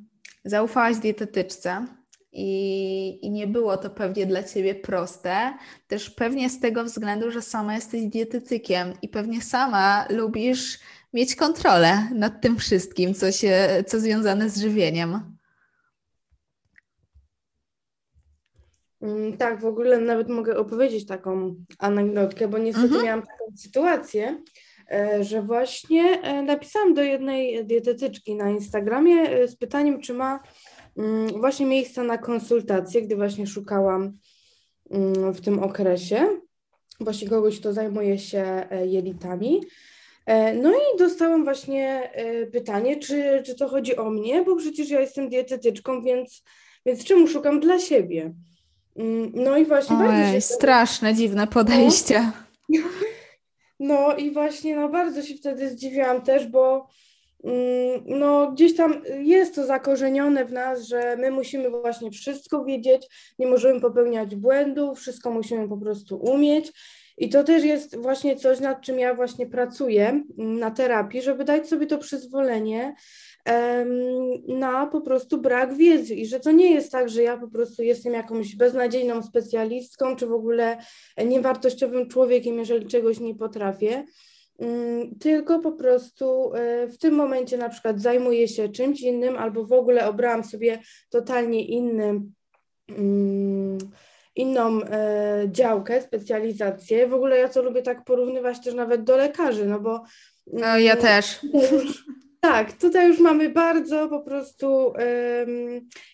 [0.46, 1.86] zaufałaś dietetyczce
[2.32, 5.54] i, i nie było to pewnie dla ciebie proste.
[5.88, 10.80] Też pewnie z tego względu, że sama jesteś dietetykiem i pewnie sama lubisz
[11.14, 15.20] mieć kontrolę nad tym wszystkim, co, się, co związane z żywieniem.
[19.02, 23.06] Mm, tak, w ogóle nawet mogę opowiedzieć taką anegdotkę, bo niestety mhm.
[23.06, 24.44] miałam taką sytuację,
[24.92, 30.40] e, że właśnie e, napisałam do jednej dietetyczki na Instagramie e, z pytaniem, czy ma
[31.40, 34.18] właśnie miejsca na konsultacje, gdy właśnie szukałam
[34.92, 36.28] mm, w tym okresie
[37.04, 39.62] właśnie kogoś, kto zajmuje się jelitami.
[40.62, 42.12] No i dostałam właśnie
[42.52, 46.44] pytanie, czy, czy to chodzi o mnie, bo przecież ja jestem dietetyczką, więc,
[46.86, 48.34] więc czemu szukam dla siebie?
[49.34, 52.32] No i właśnie Ojej, bardzo się straszne, dziwne podejście.
[52.70, 52.80] No,
[53.80, 56.88] no i właśnie no bardzo się wtedy zdziwiłam też, bo mm,
[58.06, 63.08] no gdzieś tam jest to zakorzenione w nas, że my musimy właśnie wszystko wiedzieć,
[63.40, 66.72] nie możemy popełniać błędów, wszystko musimy po prostu umieć.
[67.18, 71.44] I to też jest właśnie coś, nad czym ja właśnie pracuję mm, na terapii, żeby
[71.44, 72.96] dać sobie to przyzwolenie,
[74.48, 77.84] na po prostu brak wiedzy i że to nie jest tak, że ja po prostu
[77.84, 80.78] jestem jakąś beznadziejną specjalistką, czy w ogóle
[81.26, 84.06] niewartościowym człowiekiem, jeżeli czegoś nie potrafię, mm,
[85.20, 89.74] tylko po prostu e, w tym momencie na przykład zajmuję się czymś innym albo w
[89.74, 92.22] ogóle obrałam sobie totalnie inny
[92.90, 93.78] mm,
[94.36, 97.08] inną e, działkę, specjalizację.
[97.08, 100.04] W ogóle ja to lubię tak porównywać też nawet do lekarzy, no bo...
[100.48, 101.40] No, ja mm, też.
[102.44, 104.94] Tak, tutaj już mamy bardzo po prostu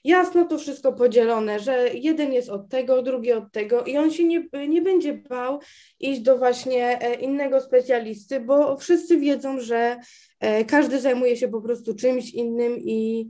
[0.04, 4.24] jasno to wszystko podzielone, że jeden jest od tego, drugi od tego i on się
[4.24, 5.60] nie, nie będzie bał
[6.00, 9.98] iść do właśnie e, innego specjalisty, bo wszyscy wiedzą, że
[10.40, 13.30] e, każdy zajmuje się po prostu czymś innym i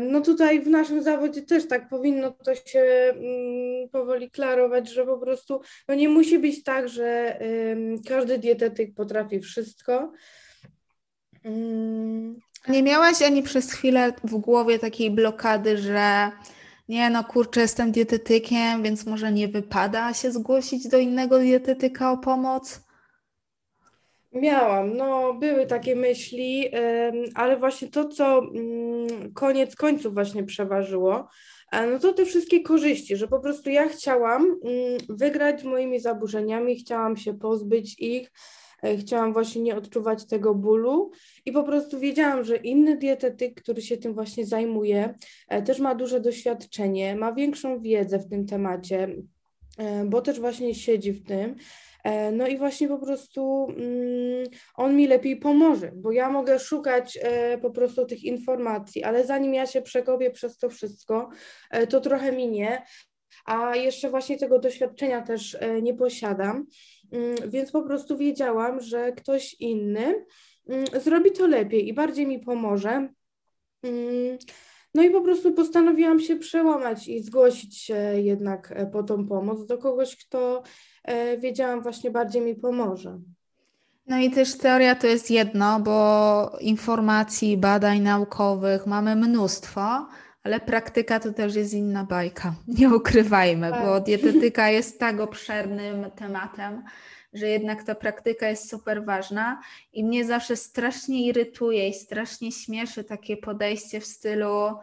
[0.00, 5.18] no tutaj w naszym zawodzie też tak powinno to się mm, powoli klarować, że po
[5.18, 7.38] prostu no nie musi być tak, że
[8.08, 10.12] każdy dietetyk potrafi wszystko.
[11.44, 12.40] Mm.
[12.68, 16.30] Nie miałaś ani przez chwilę w głowie takiej blokady, że
[16.88, 22.18] nie no kurczę, jestem dietetykiem, więc może nie wypada się zgłosić do innego dietetyka o
[22.18, 22.80] pomoc?
[24.32, 26.68] Miałam, no były takie myśli,
[27.34, 31.28] ale właśnie to, co mm, koniec końców właśnie przeważyło,
[31.72, 36.00] e, no to te wszystkie korzyści, że po prostu ja chciałam mm, wygrać z moimi
[36.00, 38.30] zaburzeniami, chciałam się pozbyć ich,
[39.00, 41.10] chciałam właśnie nie odczuwać tego bólu
[41.46, 45.14] i po prostu wiedziałam, że inny dietetyk, który się tym właśnie zajmuje,
[45.48, 49.16] e, też ma duże doświadczenie, ma większą wiedzę w tym temacie,
[49.78, 51.56] e, bo też właśnie siedzi w tym.
[52.32, 57.18] No i właśnie po prostu mm, on mi lepiej pomoże, bo ja mogę szukać
[57.62, 61.28] po prostu tych informacji, ale zanim ja się przekopię przez to wszystko,
[61.88, 62.82] to trochę minie,
[63.44, 66.66] a jeszcze właśnie tego doświadczenia też nie posiadam.
[67.12, 70.24] Mm, więc po prostu wiedziałam, że ktoś inny
[70.68, 73.08] mm, zrobi to lepiej i bardziej mi pomoże.
[73.82, 74.38] Mm,
[74.94, 79.66] no i po prostu postanowiłam się przełamać i zgłosić się jednak e, po tą pomoc
[79.66, 80.62] do kogoś, kto
[81.04, 83.18] e, wiedziałam właśnie bardziej mi pomoże.
[84.06, 90.06] No i też teoria to jest jedno, bo informacji, badań naukowych mamy mnóstwo,
[90.42, 92.54] ale praktyka to też jest inna bajka.
[92.68, 93.84] Nie ukrywajmy, tak.
[93.84, 96.84] bo dietetyka jest tak obszernym tematem,
[97.32, 99.60] że jednak ta praktyka jest super ważna
[99.92, 104.74] i mnie zawsze strasznie irytuje i strasznie śmieszy takie podejście w stylu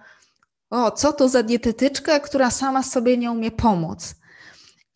[0.69, 4.15] o, co to za dietetyczka, która sama sobie nie umie pomóc.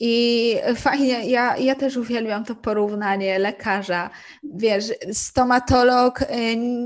[0.01, 4.09] I fajnie, ja, ja też uwielbiam to porównanie lekarza.
[4.43, 6.25] Wiesz, stomatolog y,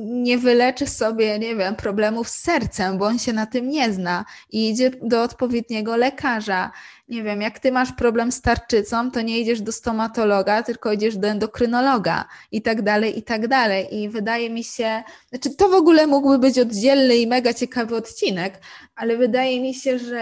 [0.03, 4.25] nie wyleczy sobie, nie wiem, problemów z sercem, bo on się na tym nie zna
[4.49, 6.71] i idzie do odpowiedniego lekarza.
[7.07, 11.17] nie wiem, jak ty masz problem z tarczycą, to nie idziesz do stomatologa, tylko idziesz
[11.17, 13.95] do endokrynologa i tak dalej, i tak dalej.
[13.95, 18.59] I wydaje mi się, znaczy to w ogóle mógłby być oddzielny i mega ciekawy odcinek,
[18.95, 20.21] ale wydaje mi się, że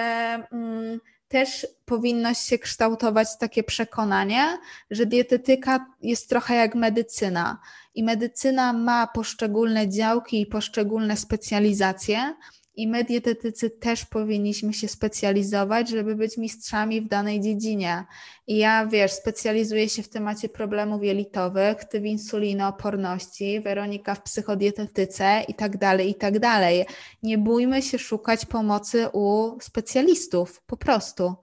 [0.51, 0.99] mm,
[1.31, 4.57] też powinno się kształtować takie przekonanie,
[4.91, 7.59] że dietetyka jest trochę jak medycyna.
[7.95, 12.35] I medycyna ma poszczególne działki i poszczególne specjalizacje,
[12.75, 18.05] i my, dietetycy, też powinniśmy się specjalizować, żeby być mistrzami w danej dziedzinie.
[18.47, 25.43] I ja, wiesz, specjalizuję się w temacie problemów jelitowych, ty w insulinooporności, Weronika w psychodietetyce
[25.47, 26.85] i tak dalej, i tak dalej.
[27.23, 31.35] Nie bójmy się szukać pomocy u specjalistów, po prostu.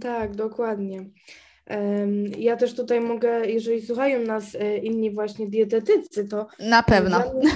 [0.00, 1.04] Tak, dokładnie.
[2.38, 6.46] Ja też tutaj mogę, jeżeli słuchają nas e, inni właśnie dietetycy, to.
[6.58, 7.18] Na pewno.
[7.20, 7.50] Dla mnie,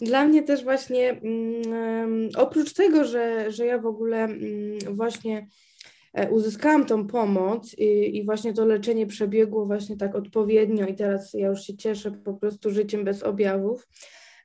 [0.10, 5.48] dla mnie też właśnie, mm, oprócz tego, że, że ja w ogóle mm, właśnie
[6.12, 11.34] e, uzyskałam tą pomoc i, i, właśnie to leczenie przebiegło właśnie tak odpowiednio i teraz
[11.34, 13.88] ja już się cieszę po prostu życiem bez objawów,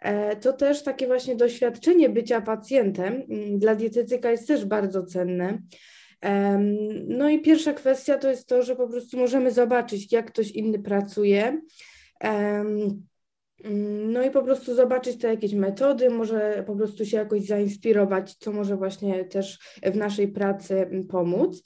[0.02, 5.60] e, to też takie właśnie doświadczenie bycia pacjentem mm, dla dietetyka jest też bardzo cenne.
[7.08, 10.80] No i pierwsza kwestia to jest to, że po prostu możemy zobaczyć, jak ktoś inny
[10.80, 11.62] pracuje.
[14.08, 18.52] No i po prostu zobaczyć te jakieś metody, może po prostu się jakoś zainspirować, co
[18.52, 21.64] może właśnie też w naszej pracy pomóc.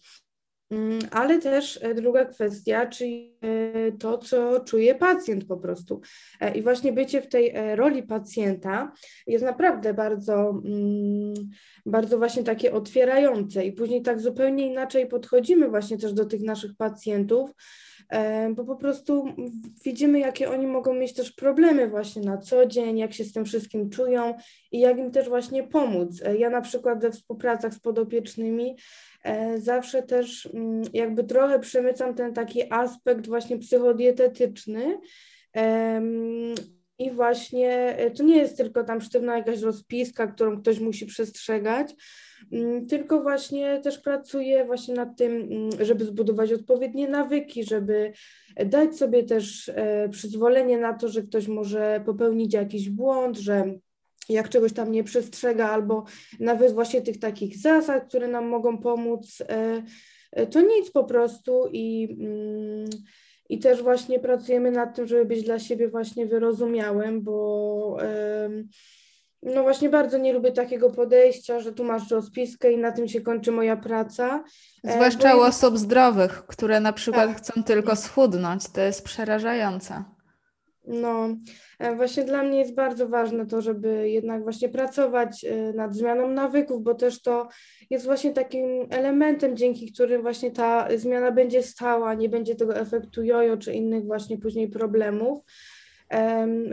[0.72, 6.02] Mm, ale też e, druga kwestia, czyli e, to, co czuje pacjent po prostu.
[6.40, 8.92] E, I właśnie bycie w tej roli pacjenta
[9.28, 11.34] jest naprawdę bardzo, mm,
[11.86, 16.76] bardzo właśnie takie otwierające i później tak zupełnie inaczej podchodzimy właśnie też do tych naszych
[16.76, 17.50] pacjentów,
[18.56, 19.26] bo po prostu
[19.86, 23.46] widzimy, jakie oni mogą mieć też problemy właśnie na co dzień, jak się z tym
[23.46, 24.34] wszystkim czują
[24.72, 26.24] i jak im też właśnie pomóc.
[26.38, 28.76] Ja na przykład we współpracach z podopiecznymi
[29.58, 34.98] zawsze też mm, jakby trochę przemycam ten taki aspekt właśnie psychodietetyczny.
[37.02, 41.96] I właśnie e, to nie jest tylko tam sztywna jakaś rozpiska, którą ktoś musi przestrzegać,
[42.52, 48.14] mm, tylko właśnie też pracuję właśnie nad tym, mm, żeby zbudować odpowiednie nawyki, żeby
[48.66, 53.74] dać sobie też e, przyzwolenie na to, że ktoś może popełnić jakiś błąd, że
[54.30, 56.04] jak czegoś tam nie przestrzega, albo
[56.40, 59.84] nawet właśnie tych takich zasad, które nam mogą pomóc, e,
[60.32, 62.90] e, to nic po prostu i, mm,
[63.50, 67.98] i też właśnie pracujemy nad tym, żeby być dla siebie właśnie wyrozumiałym, bo
[69.44, 73.22] no właśnie bardzo nie lubię takiego podejścia, że tu masz rozpiskę i na tym się
[73.22, 74.44] kończy moja praca.
[74.84, 77.38] E, Zwłaszcza u osób zdrowych, które na przykład tak.
[77.38, 78.70] chcą tylko schudnąć.
[78.70, 80.04] To jest przerażające.
[80.88, 81.38] No,
[81.80, 86.28] e, właśnie dla mnie jest bardzo ważne to, żeby jednak właśnie pracować e, nad zmianą
[86.28, 87.48] nawyków, bo też to
[87.90, 93.24] jest właśnie takim elementem, dzięki którym właśnie ta zmiana będzie stała, nie będzie tego efektu
[93.24, 95.44] jojo czy innych właśnie później problemów.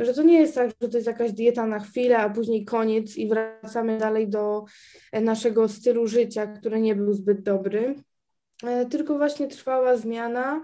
[0.02, 3.16] Że to nie jest tak, że to jest jakaś dieta na chwilę, a później koniec
[3.16, 4.64] i wracamy dalej do
[5.12, 7.94] e, naszego stylu życia, który nie był zbyt dobry,
[8.90, 10.62] tylko właśnie trwała zmiana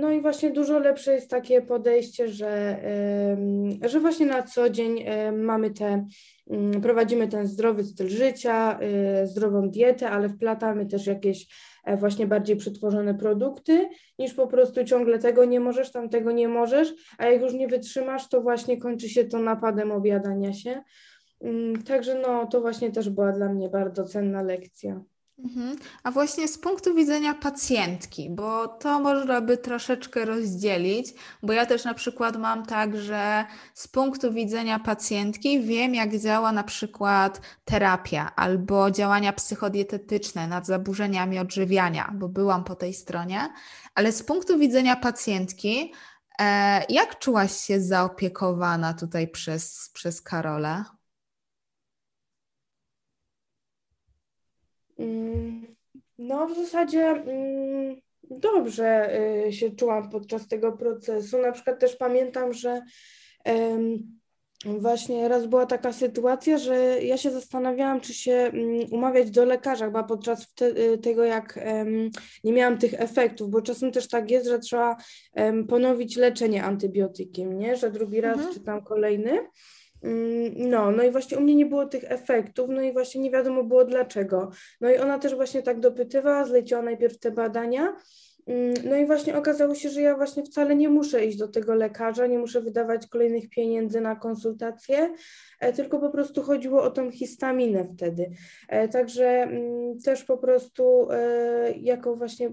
[0.00, 2.80] no i właśnie dużo lepsze jest takie podejście, że,
[3.82, 6.06] że właśnie na co dzień mamy te,
[6.50, 11.46] mm, prowadzimy ten zdrowy styl życia, e, zdrową dietę, ale wplatamy też jakieś
[11.84, 16.48] e, właśnie bardziej przetworzone produkty, niż po prostu ciągle tego nie możesz, tam tego nie
[16.48, 20.82] możesz, a jak już nie wytrzymasz, to właśnie kończy się to napadem objadania się.
[21.40, 25.02] Mm, także no, to właśnie też była dla mnie bardzo cenna lekcja.
[25.44, 25.76] Mhm.
[26.02, 31.84] A właśnie z punktu widzenia pacjentki, bo to można by troszeczkę rozdzielić, bo ja też
[31.84, 38.32] na przykład mam tak, że z punktu widzenia pacjentki wiem, jak działa na przykład terapia
[38.36, 43.48] albo działania psychodietetyczne nad zaburzeniami odżywiania, bo byłam po tej stronie,
[43.94, 45.92] ale z punktu widzenia pacjentki,
[46.40, 50.84] e, jak czułaś się zaopiekowana tutaj przez, przez Karolę?
[54.89, 54.89] Mm,
[56.18, 57.96] no, w zasadzie mm,
[58.30, 61.38] dobrze y, się czułam podczas tego procesu.
[61.38, 62.82] Na przykład też pamiętam, że
[64.64, 69.90] właśnie raz była taka sytuacja, że ja się zastanawiałam, czy się mm, umawiać do lekarza,
[69.90, 71.58] bo podczas y, tego, jak
[72.44, 74.96] nie miałam tych efektów, bo czasem też tak jest, że trzeba
[75.68, 77.76] ponowić leczenie antybiotykiem, nie?
[77.76, 78.54] Że drugi raz mhm.
[78.54, 79.38] czy tam kolejny.
[80.02, 83.30] Mm, no, no i właśnie u mnie nie było tych efektów, no i właśnie nie
[83.30, 84.50] wiadomo było dlaczego.
[84.80, 87.96] No i ona też właśnie tak dopytywała, zleciła najpierw te badania,
[88.46, 91.74] Mm, no i właśnie okazało się, że ja właśnie wcale nie muszę iść do tego
[91.74, 95.14] lekarza, nie muszę wydawać kolejnych pieniędzy na konsultacje,
[95.60, 98.30] e, tylko po prostu chodziło o tą histaminę wtedy.
[98.68, 102.50] E, także mm, też po prostu e, jako właśnie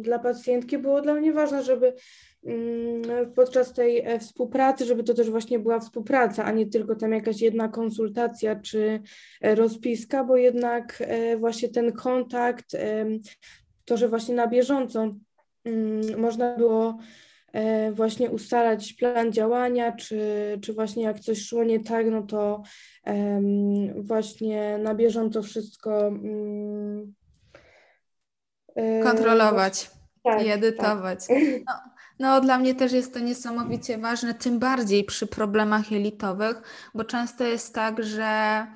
[0.00, 1.92] dla pacjentki było dla mnie ważne, żeby
[3.34, 7.68] podczas tej współpracy, żeby to też właśnie była współpraca, a nie tylko tam jakaś jedna
[7.68, 9.00] konsultacja czy
[9.42, 11.02] rozpiska, bo jednak
[11.38, 12.76] właśnie ten kontakt,
[13.84, 15.14] to, że właśnie na bieżąco
[15.64, 16.98] Mm, można było
[17.52, 20.18] e, właśnie ustalać plan działania, czy,
[20.62, 22.62] czy właśnie jak coś szło nie tak, no to
[23.96, 27.14] właśnie na bieżąco wszystko mm,
[28.76, 29.90] e, kontrolować
[30.24, 31.26] tak, i edytować.
[31.26, 31.38] Tak.
[31.66, 31.72] No,
[32.20, 36.62] no, dla mnie też jest to niesamowicie ważne, tym bardziej przy problemach jelitowych,
[36.94, 38.66] bo często jest tak, że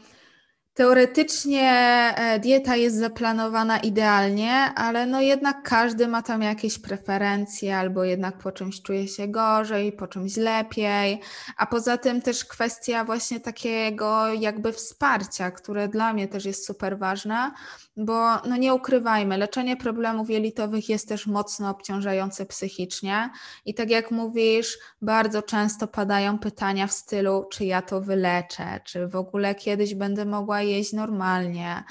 [0.74, 1.70] Teoretycznie
[2.16, 8.38] e, dieta jest zaplanowana idealnie, ale no jednak każdy ma tam jakieś preferencje, albo jednak
[8.38, 11.20] po czymś czuje się gorzej, po czymś lepiej.
[11.56, 16.98] A poza tym też kwestia właśnie takiego jakby wsparcia, które dla mnie też jest super
[16.98, 17.50] ważne,
[17.96, 23.30] bo no nie ukrywajmy, leczenie problemów jelitowych jest też mocno obciążające psychicznie
[23.64, 29.08] i tak jak mówisz, bardzo często padają pytania w stylu, czy ja to wyleczę, czy
[29.08, 31.84] w ogóle kiedyś będę mogła jeść normalnie,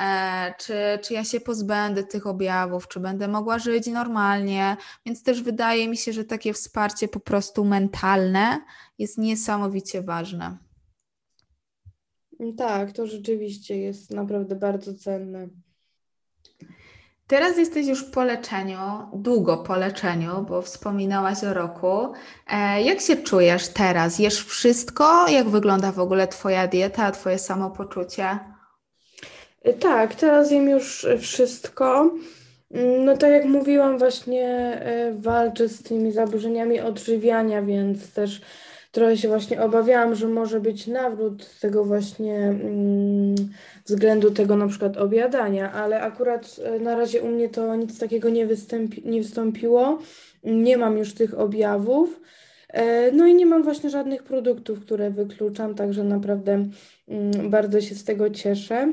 [0.00, 4.76] e, czy, czy ja się pozbędę tych objawów, czy będę mogła żyć normalnie,
[5.06, 8.60] więc też wydaje mi się, że takie wsparcie po prostu mentalne
[8.98, 10.58] jest niesamowicie ważne.
[12.56, 15.48] Tak, to rzeczywiście jest naprawdę bardzo cenne.
[17.30, 18.78] Teraz jesteś już po leczeniu,
[19.12, 22.12] długo po leczeniu, bo wspominałaś o roku.
[22.52, 24.18] E, jak się czujesz teraz?
[24.18, 25.28] Jesz wszystko?
[25.28, 28.38] Jak wygląda w ogóle Twoja dieta, Twoje samopoczucie?
[29.62, 32.10] E, tak, teraz jem już wszystko.
[32.70, 34.46] Mm, no tak jak mówiłam, właśnie
[34.82, 38.40] e, walczę z tymi zaburzeniami odżywiania, więc też
[38.90, 43.34] trochę się właśnie obawiałam, że może być nawrót tego właśnie mm,
[43.86, 48.30] względu tego na przykład objadania, ale akurat e, na razie u mnie to nic takiego
[48.30, 49.98] nie, wystąpi, nie wystąpiło.
[50.44, 52.20] Nie mam już tych objawów.
[52.68, 56.68] E, no i nie mam właśnie żadnych produktów, które wykluczam, także naprawdę
[57.08, 58.92] mm, bardzo się z tego cieszę.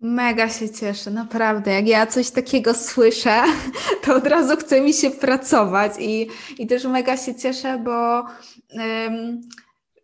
[0.00, 1.72] Mega się cieszę, naprawdę.
[1.72, 3.42] Jak ja coś takiego słyszę,
[4.04, 6.28] to od razu chce mi się pracować i,
[6.58, 9.40] i też mega się cieszę, bo ym,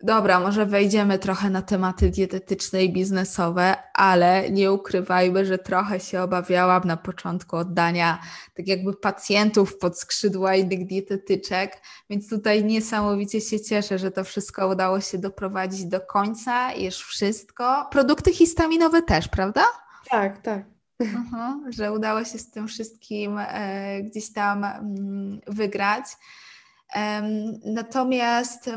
[0.03, 6.23] dobra, może wejdziemy trochę na tematy dietetyczne i biznesowe, ale nie ukrywajmy, że trochę się
[6.23, 8.19] obawiałam na początku oddania
[8.57, 14.69] tak jakby pacjentów pod skrzydła innych dietetyczek, więc tutaj niesamowicie się cieszę, że to wszystko
[14.69, 17.87] udało się doprowadzić do końca, już wszystko.
[17.91, 19.65] Produkty histaminowe też, prawda?
[20.11, 20.65] Tak, tak.
[21.01, 26.05] Mhm, że udało się z tym wszystkim e, gdzieś tam mm, wygrać.
[27.65, 28.71] natomiast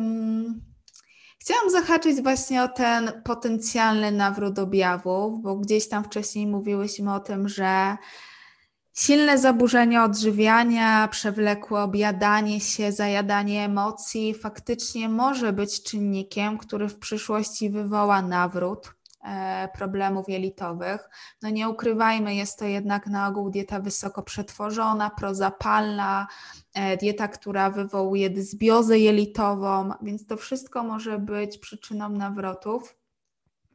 [1.40, 7.50] chciałam zahaczyć właśnie o ten potencjalny nawrót objawów, bo gdzieś tam wcześniej mówiłyśmy o tym,
[7.50, 7.98] że
[8.98, 17.70] silne zaburzenia odżywiania, przewlekłe objadanie się, zajadanie emocji faktycznie może być czynnikiem, który w przyszłości
[17.70, 18.99] wywoła nawrót
[19.74, 21.10] problemów jelitowych.
[21.42, 26.28] No nie ukrywajmy, jest to jednak na ogół dieta wysoko przetworzona, prozapalna,
[26.74, 32.96] e, dieta, która wywołuje dysbiozę jelitową, więc to wszystko może być przyczyną nawrotów.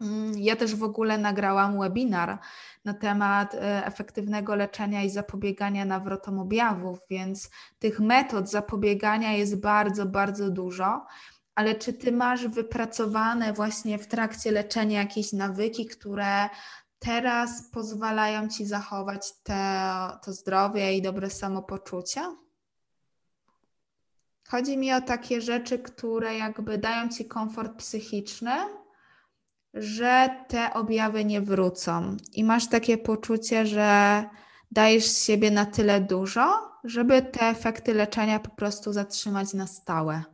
[0.00, 2.38] Mm, ja też w ogóle nagrałam webinar
[2.84, 10.06] na temat e, efektywnego leczenia i zapobiegania nawrotom objawów, więc tych metod zapobiegania jest bardzo,
[10.06, 11.06] bardzo dużo
[11.54, 16.48] ale czy ty masz wypracowane właśnie w trakcie leczenia jakieś nawyki, które
[16.98, 19.90] teraz pozwalają ci zachować te,
[20.24, 22.20] to zdrowie i dobre samopoczucie?
[24.48, 28.52] Chodzi mi o takie rzeczy, które jakby dają ci komfort psychiczny,
[29.74, 34.24] że te objawy nie wrócą i masz takie poczucie, że
[34.70, 40.33] dajesz z siebie na tyle dużo, żeby te efekty leczenia po prostu zatrzymać na stałe.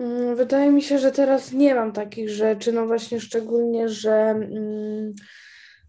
[0.00, 5.14] Mm, wydaje mi się, że teraz nie mam takich rzeczy, no właśnie szczególnie, że mm,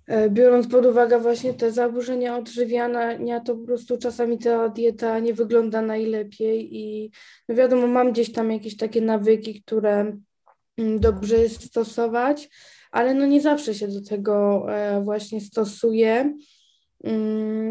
[0.07, 5.33] e, biorąc pod uwagę właśnie te zaburzenia odżywiania, to po prostu czasami ta dieta nie
[5.33, 7.11] wygląda najlepiej i
[7.49, 10.17] no wiadomo, mam gdzieś tam jakieś takie nawyki, które
[10.77, 12.49] mm, dobrze jest stosować,
[12.91, 16.33] ale no nie zawsze się do tego e, właśnie stosuję.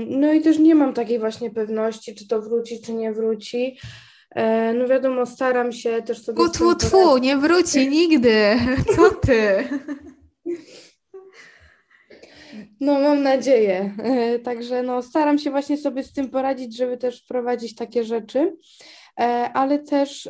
[0.07, 3.79] No i też nie mam takiej właśnie pewności, czy to wróci, czy nie wróci.
[4.35, 6.39] E, no wiadomo, staram się też sobie...
[6.39, 8.57] Tfu, tfu, tfu, nie wróci nigdy.
[8.97, 9.69] Co ty?
[12.81, 13.95] No, mam nadzieję.
[14.45, 18.57] Także no, staram się właśnie sobie z tym poradzić, żeby też wprowadzić takie rzeczy.
[19.21, 20.29] E, ale też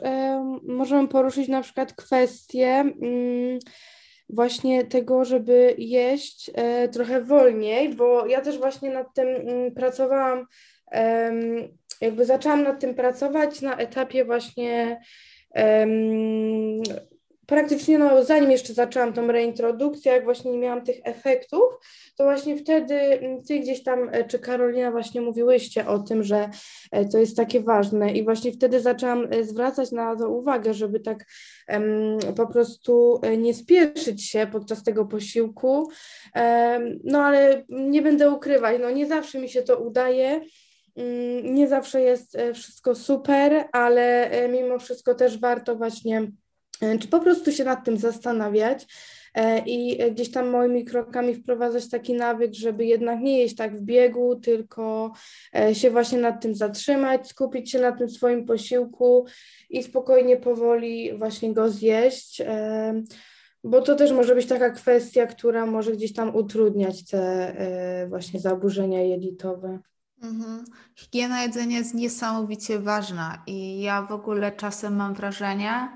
[0.68, 3.58] możemy poruszyć na przykład kwestię mm,
[4.28, 10.46] właśnie tego, żeby jeść e, trochę wolniej, bo ja też właśnie nad tym mm, pracowałam,
[12.00, 15.00] jakby zaczęłam nad tym pracować na etapie właśnie
[17.50, 21.62] praktycznie no, zanim jeszcze zaczęłam tą reintrodukcję, jak właśnie nie miałam tych efektów,
[22.16, 26.50] to właśnie wtedy mm, ty gdzieś tam, e, czy Karolina właśnie mówiłyście o tym, że
[26.92, 28.12] e, to jest takie ważne.
[28.12, 31.26] I właśnie wtedy zaczęłam e, zwracać na to uwagę, żeby tak
[31.68, 35.88] um, po prostu nie spieszyć się podczas tego posiłku,
[36.34, 40.40] um, no ale nie będę ukrywać, no nie zawsze mi się to udaje,
[41.42, 46.26] nie zawsze jest wszystko super, ale mimo wszystko też warto właśnie
[46.80, 48.86] E, czy po prostu się nad tym zastanawiać
[49.34, 53.82] e, i gdzieś tam moimi krokami wprowadzać taki nawyk, żeby jednak nie jeść tak w
[53.82, 55.12] biegu, tylko
[55.56, 59.26] e, się właśnie nad tym zatrzymać, skupić się na tym swoim posiłku
[59.70, 62.42] i spokojnie, powoli właśnie go zjeść.
[63.64, 69.02] Bo to też może być taka kwestia, która może gdzieś tam utrudniać te właśnie zaburzenia
[69.02, 69.78] jelitowe.
[70.22, 70.64] Mhm.
[70.96, 75.88] Higiena jedzenia jest niesamowicie ważna i ja w ogóle czasem mam wrażenie,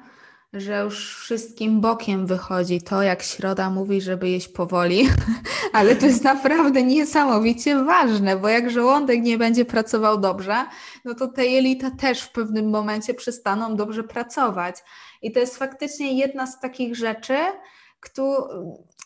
[0.53, 5.09] że już wszystkim bokiem wychodzi to, jak środa mówi, żeby jeść powoli,
[5.73, 10.65] ale to jest naprawdę niesamowicie ważne, bo jak żołądek nie będzie pracował dobrze,
[11.05, 14.77] no to te jelita też w pewnym momencie przestaną dobrze pracować.
[15.23, 17.37] I to jest faktycznie jedna z takich rzeczy,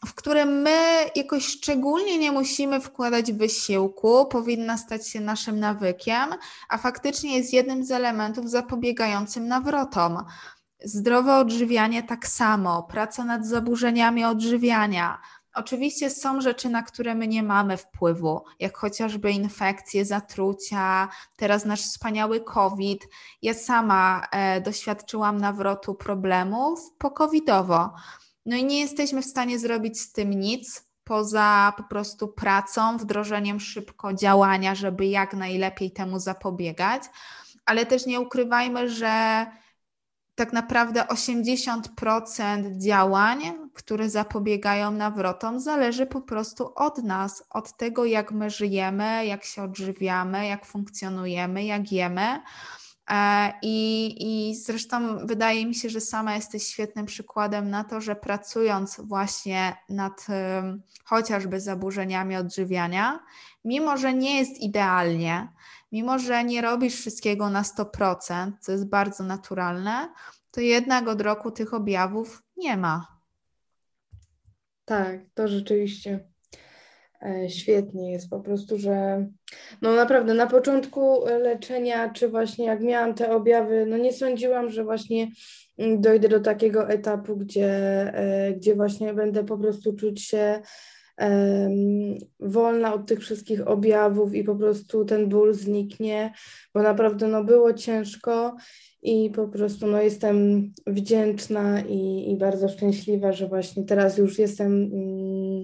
[0.06, 6.34] w które my jakoś szczególnie nie musimy wkładać wysiłku, powinna stać się naszym nawykiem,
[6.68, 10.24] a faktycznie jest jednym z elementów zapobiegającym nawrotom.
[10.84, 15.20] Zdrowe odżywianie tak samo, praca nad zaburzeniami odżywiania.
[15.54, 21.82] Oczywiście są rzeczy, na które my nie mamy wpływu, jak chociażby infekcje, zatrucia, teraz nasz
[21.82, 23.08] wspaniały COVID.
[23.42, 27.90] Ja sama e, doświadczyłam nawrotu problemów po-covidowo.
[28.48, 33.60] No i nie jesteśmy w stanie zrobić z tym nic, poza po prostu pracą, wdrożeniem
[33.60, 37.02] szybko działania, żeby jak najlepiej temu zapobiegać,
[37.66, 39.46] ale też nie ukrywajmy, że
[40.34, 43.40] tak naprawdę 80% działań,
[43.74, 49.62] które zapobiegają nawrotom, zależy po prostu od nas, od tego, jak my żyjemy, jak się
[49.62, 52.40] odżywiamy, jak funkcjonujemy, jak jemy.
[53.10, 58.16] E, I, I zresztą wydaje mi się, że sama jesteś świetnym przykładem na to, że
[58.16, 60.26] pracując właśnie nad
[61.04, 63.20] chociażby zaburzeniami odżywiania,
[63.64, 65.48] mimo że nie jest idealnie,
[65.92, 70.08] mimo że nie robisz wszystkiego na 100%, co jest bardzo naturalne,
[70.50, 73.18] to jednak od roku tych objawów nie ma.
[74.84, 76.28] Tak, to rzeczywiście
[77.48, 79.26] świetnie jest po prostu, że
[79.82, 84.84] no naprawdę na początku leczenia, czy właśnie jak miałam te objawy, no nie sądziłam, że
[84.84, 85.30] właśnie
[85.78, 87.70] mm, dojdę do takiego etapu, gdzie,
[88.14, 90.60] e, gdzie właśnie będę po prostu czuć się
[92.40, 96.32] wolna od tych wszystkich objawów i po prostu ten ból zniknie,
[96.74, 98.56] bo naprawdę no, było ciężko
[99.02, 104.72] i po prostu no, jestem wdzięczna i, i bardzo szczęśliwa, że właśnie teraz już jestem
[104.72, 105.62] mm,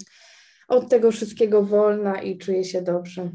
[0.68, 3.30] od tego wszystkiego wolna i czuję się dobrze.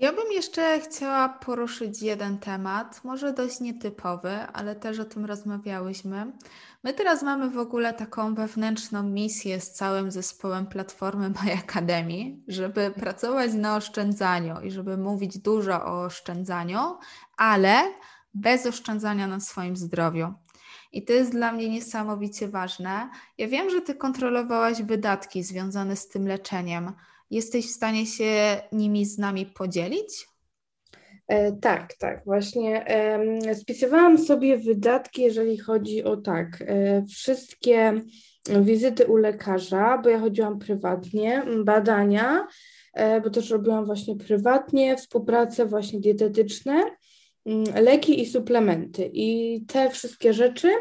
[0.00, 6.32] Ja bym jeszcze chciała poruszyć jeden temat, może dość nietypowy, ale też o tym rozmawiałyśmy.
[6.84, 12.90] My teraz mamy w ogóle taką wewnętrzną misję z całym zespołem Platformy My Academy, żeby
[12.90, 16.80] pracować na oszczędzaniu i żeby mówić dużo o oszczędzaniu,
[17.36, 17.82] ale
[18.34, 20.34] bez oszczędzania na swoim zdrowiu.
[20.92, 23.10] I to jest dla mnie niesamowicie ważne.
[23.38, 26.92] Ja wiem, że Ty kontrolowałaś wydatki związane z tym leczeniem.
[27.30, 30.26] Jesteś w stanie się nimi z nami podzielić?
[31.28, 32.86] E, tak, tak, właśnie.
[32.86, 38.00] E, spisywałam sobie wydatki, jeżeli chodzi o tak, e, wszystkie
[38.60, 42.46] wizyty u lekarza, bo ja chodziłam prywatnie, badania,
[42.94, 46.82] e, bo też robiłam właśnie prywatnie, współpracę właśnie dietetyczne,
[47.74, 49.10] leki i suplementy.
[49.12, 50.72] I te wszystkie rzeczy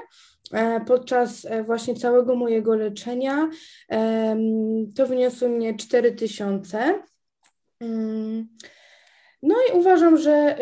[0.53, 3.49] e, podczas e, właśnie całego mojego leczenia
[4.95, 7.03] to wyniosły mnie 4000.
[7.79, 8.47] Mm.
[9.43, 10.57] No i uważam, że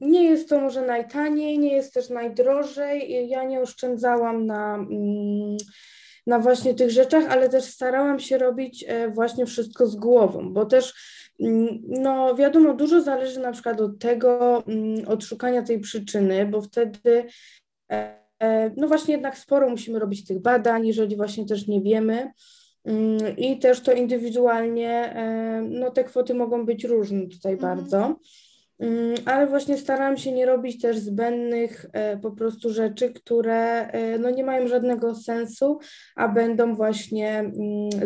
[0.00, 3.28] nie jest to może najtaniej, nie jest też najdrożej.
[3.28, 5.56] Ja nie oszczędzałam na, mm,
[6.26, 10.66] na właśnie tych rzeczach, ale też starałam się robić e, właśnie wszystko z głową, bo
[10.66, 10.94] też mm,
[11.88, 17.26] no wiadomo, dużo zależy na przykład od tego, mm, od szukania tej przyczyny, bo wtedy
[17.92, 22.32] e, e, no właśnie jednak sporo musimy robić tych badań, jeżeli właśnie też nie wiemy.
[22.84, 25.14] Mm, I też to indywidualnie,
[25.70, 27.76] no te kwoty mogą być różne tutaj mhm.
[27.76, 28.16] bardzo.
[28.84, 34.18] Mm, ale właśnie starałam się nie robić też zbędnych e, po prostu rzeczy, które e,
[34.18, 35.78] no nie mają żadnego sensu,
[36.16, 37.52] a będą właśnie mm,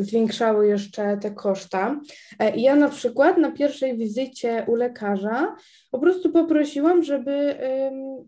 [0.04, 2.00] zwiększały jeszcze te koszta.
[2.38, 5.56] E, ja na przykład na pierwszej wizycie u lekarza
[5.90, 7.58] po prostu poprosiłam, żeby,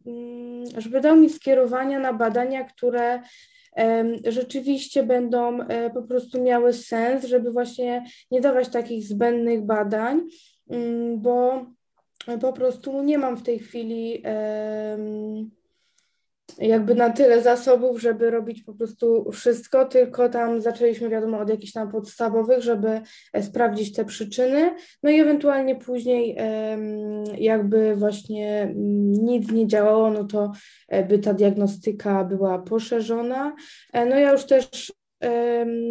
[0.06, 3.22] mm, żeby dał mi skierowania na badania, które
[4.28, 5.58] rzeczywiście będą
[5.94, 10.20] po prostu miały sens, żeby właśnie nie dawać takich zbędnych badań,
[11.16, 11.66] bo
[12.40, 14.22] po prostu nie mam w tej chwili
[16.58, 21.72] jakby na tyle zasobów, żeby robić po prostu wszystko, tylko tam zaczęliśmy wiadomo od jakichś
[21.72, 23.00] tam podstawowych, żeby
[23.32, 26.36] e, sprawdzić te przyczyny, no i ewentualnie później
[27.38, 30.52] jakby właśnie mm, nic nie działało, no to
[30.88, 33.54] e, by ta diagnostyka była poszerzona.
[33.92, 34.92] E, no ja już też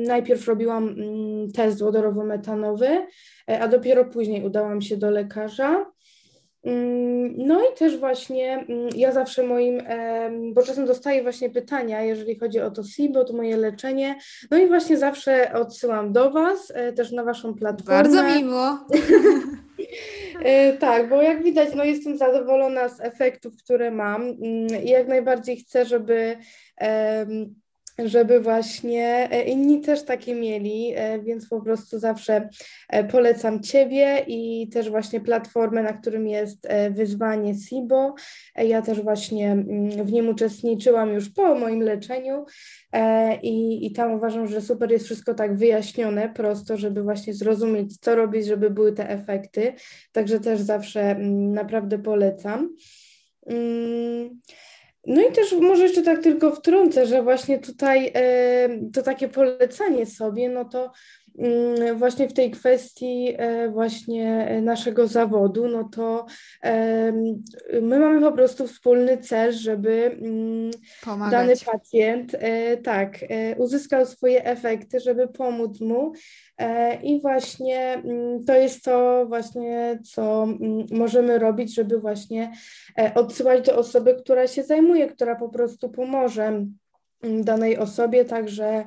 [0.07, 3.05] najpierw robiłam mm, test wodorowo-metanowy,
[3.47, 5.85] a dopiero później udałam się do lekarza.
[6.63, 9.81] Mm, no i też właśnie mm, ja zawsze moim,
[10.53, 14.15] bo czasem dostaję właśnie pytania, jeżeli chodzi o to SIBO, to moje leczenie,
[14.51, 18.03] no i właśnie zawsze odsyłam do Was, e, też na Waszą platformę.
[18.03, 18.77] Bardzo miło.
[20.43, 25.07] E, tak, bo jak widać, no jestem zadowolona z efektów, które mam mm, i jak
[25.07, 26.37] najbardziej chcę, żeby
[28.05, 32.49] żeby właśnie e, inni też takie mieli, e, więc po prostu zawsze
[32.89, 38.15] e, polecam Ciebie i też właśnie platformę, na którym jest wyzwanie SIBO.
[38.55, 42.45] Ja też właśnie mm, w nim uczestniczyłam już po moim leczeniu
[43.43, 48.15] i, i tam uważam, że super jest wszystko tak wyjaśnione prosto, żeby właśnie zrozumieć, co
[48.15, 49.73] robić, żeby były te efekty.
[50.11, 52.75] Także też zawsze mm, naprawdę polecam.
[53.45, 54.39] Mm,
[55.09, 60.05] no i też może jeszcze tak tylko wtrącę, że właśnie tutaj e, to takie polecenie
[60.05, 60.91] sobie, no to
[61.39, 66.25] mm, właśnie w tej kwestii e, właśnie naszego zawodu, no to
[67.81, 70.71] my mamy po prostu wspólny cel, żeby mm,
[71.03, 71.31] Pomagać.
[71.31, 73.19] dany pacjent e, tak
[73.57, 76.13] uzyskał swoje efekty, żeby pomóc mu
[77.03, 80.47] i właśnie mm, to jest to właśnie, co
[80.91, 82.51] możemy robić, żeby właśnie
[83.15, 86.65] odsyłać do osoby, która się zajmuje, która po prostu pomoże
[87.23, 88.85] danej osobie, także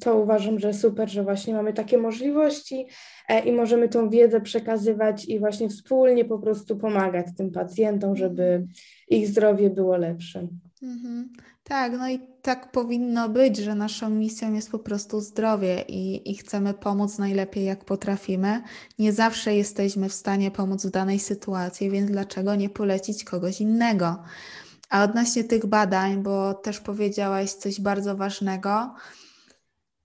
[0.00, 2.86] to uważam, że super, że właśnie mamy takie możliwości
[3.28, 8.66] e, i możemy tą wiedzę przekazywać i właśnie wspólnie po prostu pomagać tym pacjentom, żeby
[9.08, 10.48] ich zdrowie było lepsze.
[10.82, 11.28] Mhm.
[11.68, 16.36] Tak, no i tak powinno być, że naszą misją jest po prostu zdrowie i, i
[16.36, 18.62] chcemy pomóc najlepiej, jak potrafimy.
[18.98, 24.22] Nie zawsze jesteśmy w stanie pomóc w danej sytuacji, więc dlaczego nie polecić kogoś innego?
[24.90, 28.94] A odnośnie tych badań, bo też powiedziałaś coś bardzo ważnego.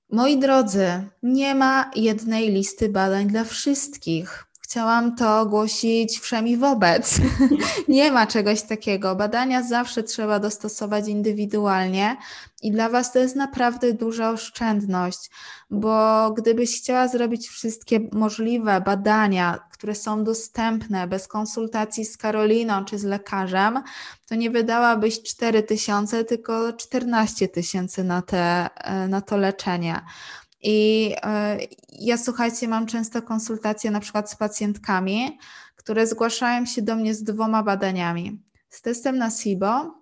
[0.10, 0.88] Moi drodzy,
[1.24, 4.53] nie ma jednej listy badań dla wszystkich.
[4.74, 7.18] Chciałam to ogłosić wszemi wobec.
[7.88, 9.16] nie ma czegoś takiego.
[9.16, 12.18] Badania zawsze trzeba dostosować indywidualnie
[12.62, 15.30] i dla Was to jest naprawdę duża oszczędność,
[15.70, 23.00] bo gdybyś chciała zrobić wszystkie możliwe badania, które są dostępne bez konsultacji z Karoliną czy
[23.00, 23.84] z lekarzem,
[24.26, 28.70] to nie wydałabyś 4 tysiące, tylko 14 tysięcy na, te,
[29.10, 30.02] na to leczenie.
[30.64, 31.58] I e,
[32.00, 35.38] ja słuchajcie, mam często konsultacje na przykład z pacjentkami,
[35.76, 38.42] które zgłaszają się do mnie z dwoma badaniami.
[38.70, 40.02] Z testem na SIBO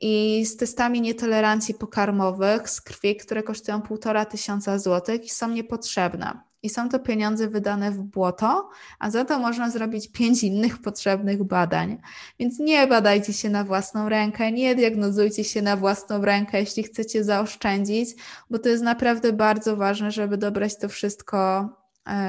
[0.00, 6.49] i z testami nietolerancji pokarmowych z krwi, które kosztują półtora tysiąca złotych i są niepotrzebne
[6.62, 11.44] i są to pieniądze wydane w błoto, a za to można zrobić pięć innych potrzebnych
[11.44, 11.98] badań.
[12.38, 17.24] Więc nie badajcie się na własną rękę, nie diagnozujcie się na własną rękę, jeśli chcecie
[17.24, 18.10] zaoszczędzić,
[18.50, 21.68] bo to jest naprawdę bardzo ważne, żeby dobrać to wszystko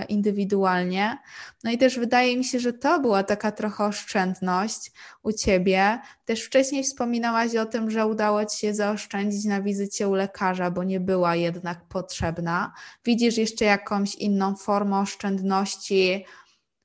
[0.09, 1.17] indywidualnie.
[1.63, 4.91] No i też wydaje mi się, że to była taka trochę oszczędność
[5.23, 5.99] u ciebie.
[6.25, 10.83] Też wcześniej wspominałaś o tym, że udało ci się zaoszczędzić na wizycie u lekarza, bo
[10.83, 12.73] nie była jednak potrzebna.
[13.05, 16.25] Widzisz jeszcze jakąś inną formę oszczędności?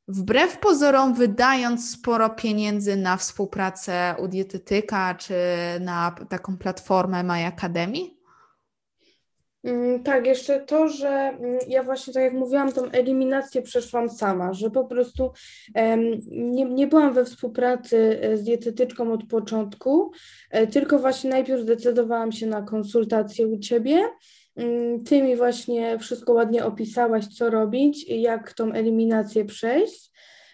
[0.09, 5.35] Wbrew pozorom, wydając sporo pieniędzy na współpracę u dietetyka czy
[5.81, 8.16] na taką platformę My Academy?
[9.67, 14.53] Mm, tak, jeszcze to, że mm, ja właśnie, tak jak mówiłam, tą eliminację przeszłam sama,
[14.53, 15.31] że po prostu
[16.31, 20.13] nie, nie byłam we współpracy e, z dietetyczką od początku,
[20.51, 24.03] e, tylko właśnie najpierw zdecydowałam się na konsultację u Ciebie.
[24.57, 30.11] Mm, ty mi właśnie wszystko ładnie opisałaś, co robić, jak tą eliminację przejść.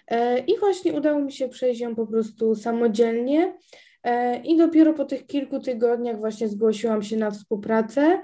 [0.09, 3.55] E, I właśnie udało mi się przejść ją po prostu samodzielnie.
[4.45, 8.21] I dopiero po tych kilku tygodniach właśnie zgłosiłam się na współpracę,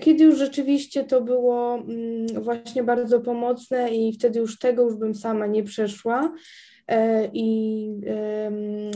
[0.00, 5.14] kiedy już rzeczywiście to było mm, właśnie bardzo pomocne i wtedy już tego już bym
[5.14, 6.34] sama nie przeszła.
[7.32, 7.88] I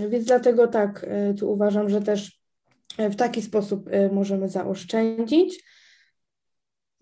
[0.09, 1.07] więc dlatego tak,
[1.39, 2.41] tu uważam, że też
[2.99, 5.65] w taki sposób możemy zaoszczędzić.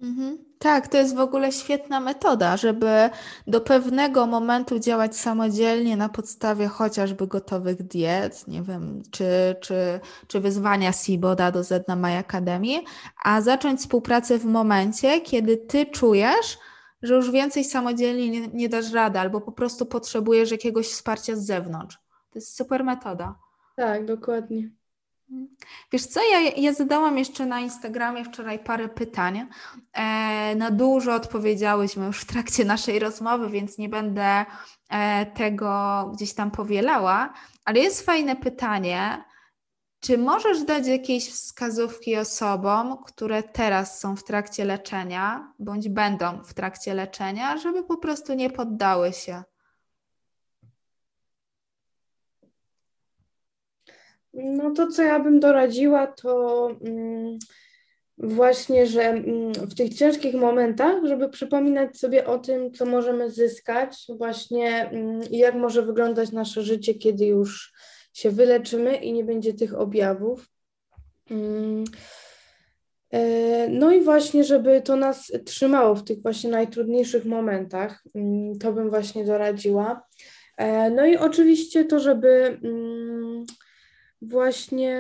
[0.01, 0.53] Mhm.
[0.64, 3.10] Tak, to jest w ogóle świetna metoda, żeby
[3.46, 10.40] do pewnego momentu działać samodzielnie na podstawie chociażby gotowych diet, nie wiem, czy, czy, czy
[10.40, 12.80] wyzwania SIBODA do Z na My Academy,
[13.24, 16.58] a zacząć współpracę w momencie, kiedy ty czujesz,
[17.02, 21.46] że już więcej samodzielnie nie, nie dasz rady, albo po prostu potrzebujesz jakiegoś wsparcia z
[21.46, 21.96] zewnątrz.
[22.30, 23.38] To jest super metoda.
[23.76, 24.70] Tak, dokładnie.
[25.92, 29.48] Wiesz co, ja, ja zadałam jeszcze na Instagramie wczoraj parę pytań.
[29.92, 34.44] E, na dużo odpowiedziałyśmy już w trakcie naszej rozmowy, więc nie będę
[34.88, 37.32] e, tego gdzieś tam powielała,
[37.64, 39.24] ale jest fajne pytanie.
[40.00, 46.54] Czy możesz dać jakieś wskazówki osobom, które teraz są w trakcie leczenia, bądź będą w
[46.54, 49.42] trakcie leczenia, żeby po prostu nie poddały się?
[54.35, 57.39] No to, co ja bym doradziła, to mm,
[58.18, 64.07] właśnie, że mm, w tych ciężkich momentach, żeby przypominać sobie o tym, co możemy zyskać,
[64.18, 67.72] właśnie mm, i jak może wyglądać nasze życie, kiedy już
[68.12, 70.49] się wyleczymy i nie będzie tych objawów.
[73.11, 78.05] E, no i właśnie, żeby to nas trzymało w tych właśnie najtrudniejszych momentach,
[78.61, 80.07] to bym właśnie doradziła.
[80.57, 82.61] E, no i oczywiście to, żeby
[84.22, 84.98] właśnie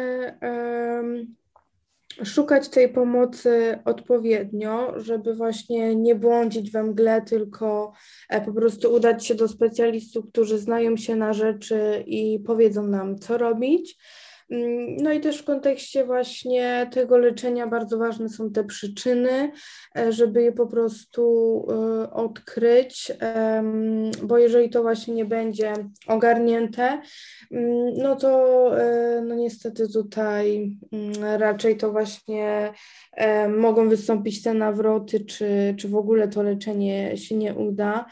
[2.24, 7.92] szukać tej pomocy odpowiednio, żeby właśnie nie błądzić we mgle, tylko
[8.28, 13.18] e, po prostu udać się do specjalistów, którzy znają się na rzeczy i powiedzą nam,
[13.18, 13.98] co robić.
[14.50, 19.52] Mm, no i też w kontekście właśnie tego leczenia bardzo ważne są te przyczyny,
[19.96, 21.22] e, żeby je po prostu
[21.70, 23.12] e, odkryć,
[24.22, 25.72] bo jeżeli to właśnie nie będzie
[26.06, 27.02] ogarnięte,
[27.50, 32.72] mm, no to e, no niestety tutaj mm, raczej to właśnie
[33.48, 38.06] mogą wystąpić te nawroty, czy, czy w ogóle to leczenie się nie uda.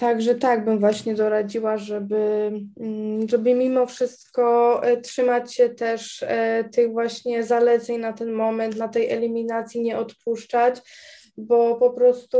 [0.00, 6.64] Także tak bym właśnie doradziła, żeby, mm, żeby mimo wszystko e, trzymać się też e,
[6.72, 10.80] tych właśnie zaleceń na ten moment, na tej eliminacji nie odpuszczać,
[11.36, 12.38] bo po prostu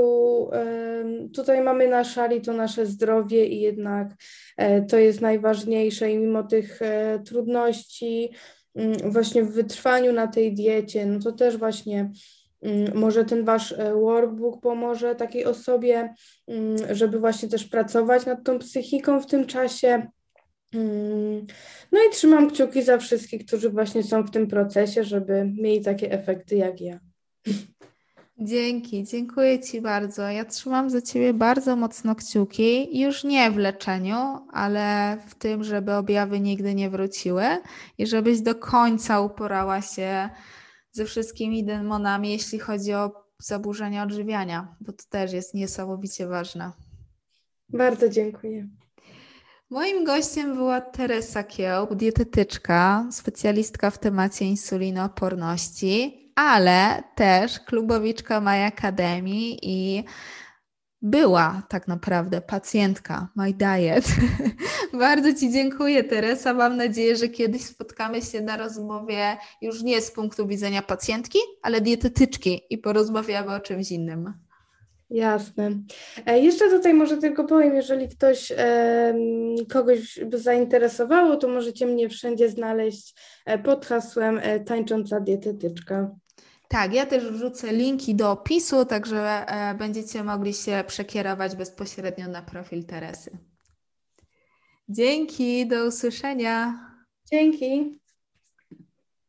[1.35, 4.09] tutaj mamy na szali to nasze zdrowie i jednak
[4.57, 6.81] e, to jest najważniejsze i mimo tych
[7.27, 8.31] trudności
[8.75, 12.11] mm, właśnie w wytrwaniu na tej diecie, no to też właśnie
[12.95, 16.15] może ten wasz e, workbook pomoże takiej osobie,
[16.49, 20.07] mm, żeby właśnie też pracować nad tą psychiką w tym czasie.
[20.75, 21.47] Mm,
[21.93, 26.13] no i trzymam kciuki za wszystkich, którzy właśnie są w tym procesie, żeby mieli takie
[26.13, 26.99] efekty jak ja.
[28.43, 30.29] Dzięki, dziękuję Ci bardzo.
[30.29, 34.17] Ja trzymam za Ciebie bardzo mocno kciuki, już nie w leczeniu,
[34.53, 37.45] ale w tym, żeby objawy nigdy nie wróciły
[37.99, 40.29] i żebyś do końca uporała się
[40.93, 46.73] ze wszystkimi demonami, jeśli chodzi o zaburzenia odżywiania, bo to też jest niesamowicie ważne.
[47.69, 48.69] Bardzo dziękuję.
[49.71, 59.57] Moim gościem była Teresa Kiełb, dietetyczka, specjalistka w temacie insulinooporności, ale też klubowiczka My Academy
[59.63, 60.05] i
[61.03, 64.05] była tak naprawdę pacjentka My Diet.
[64.93, 66.55] Bardzo Ci dziękuję, Teresa.
[66.55, 71.81] Mam nadzieję, że kiedyś spotkamy się na rozmowie już nie z punktu widzenia pacjentki, ale
[71.81, 74.33] dietetyczki i porozmawiamy o czymś innym.
[75.11, 75.71] Jasne.
[76.27, 78.53] E, jeszcze tutaj może tylko powiem, jeżeli ktoś
[79.73, 83.15] kogoś by zainteresowało, to możecie mnie wszędzie znaleźć
[83.47, 86.11] e, pod hasłem e, tańcząca dietetyczka.
[86.73, 92.43] Tak, ja też wrzucę linki do opisu, także e, będziecie mogli się przekierować bezpośrednio na
[92.43, 93.39] profil Teresy.
[94.89, 96.87] Dzięki, do usłyszenia.
[97.33, 98.00] Dzięki.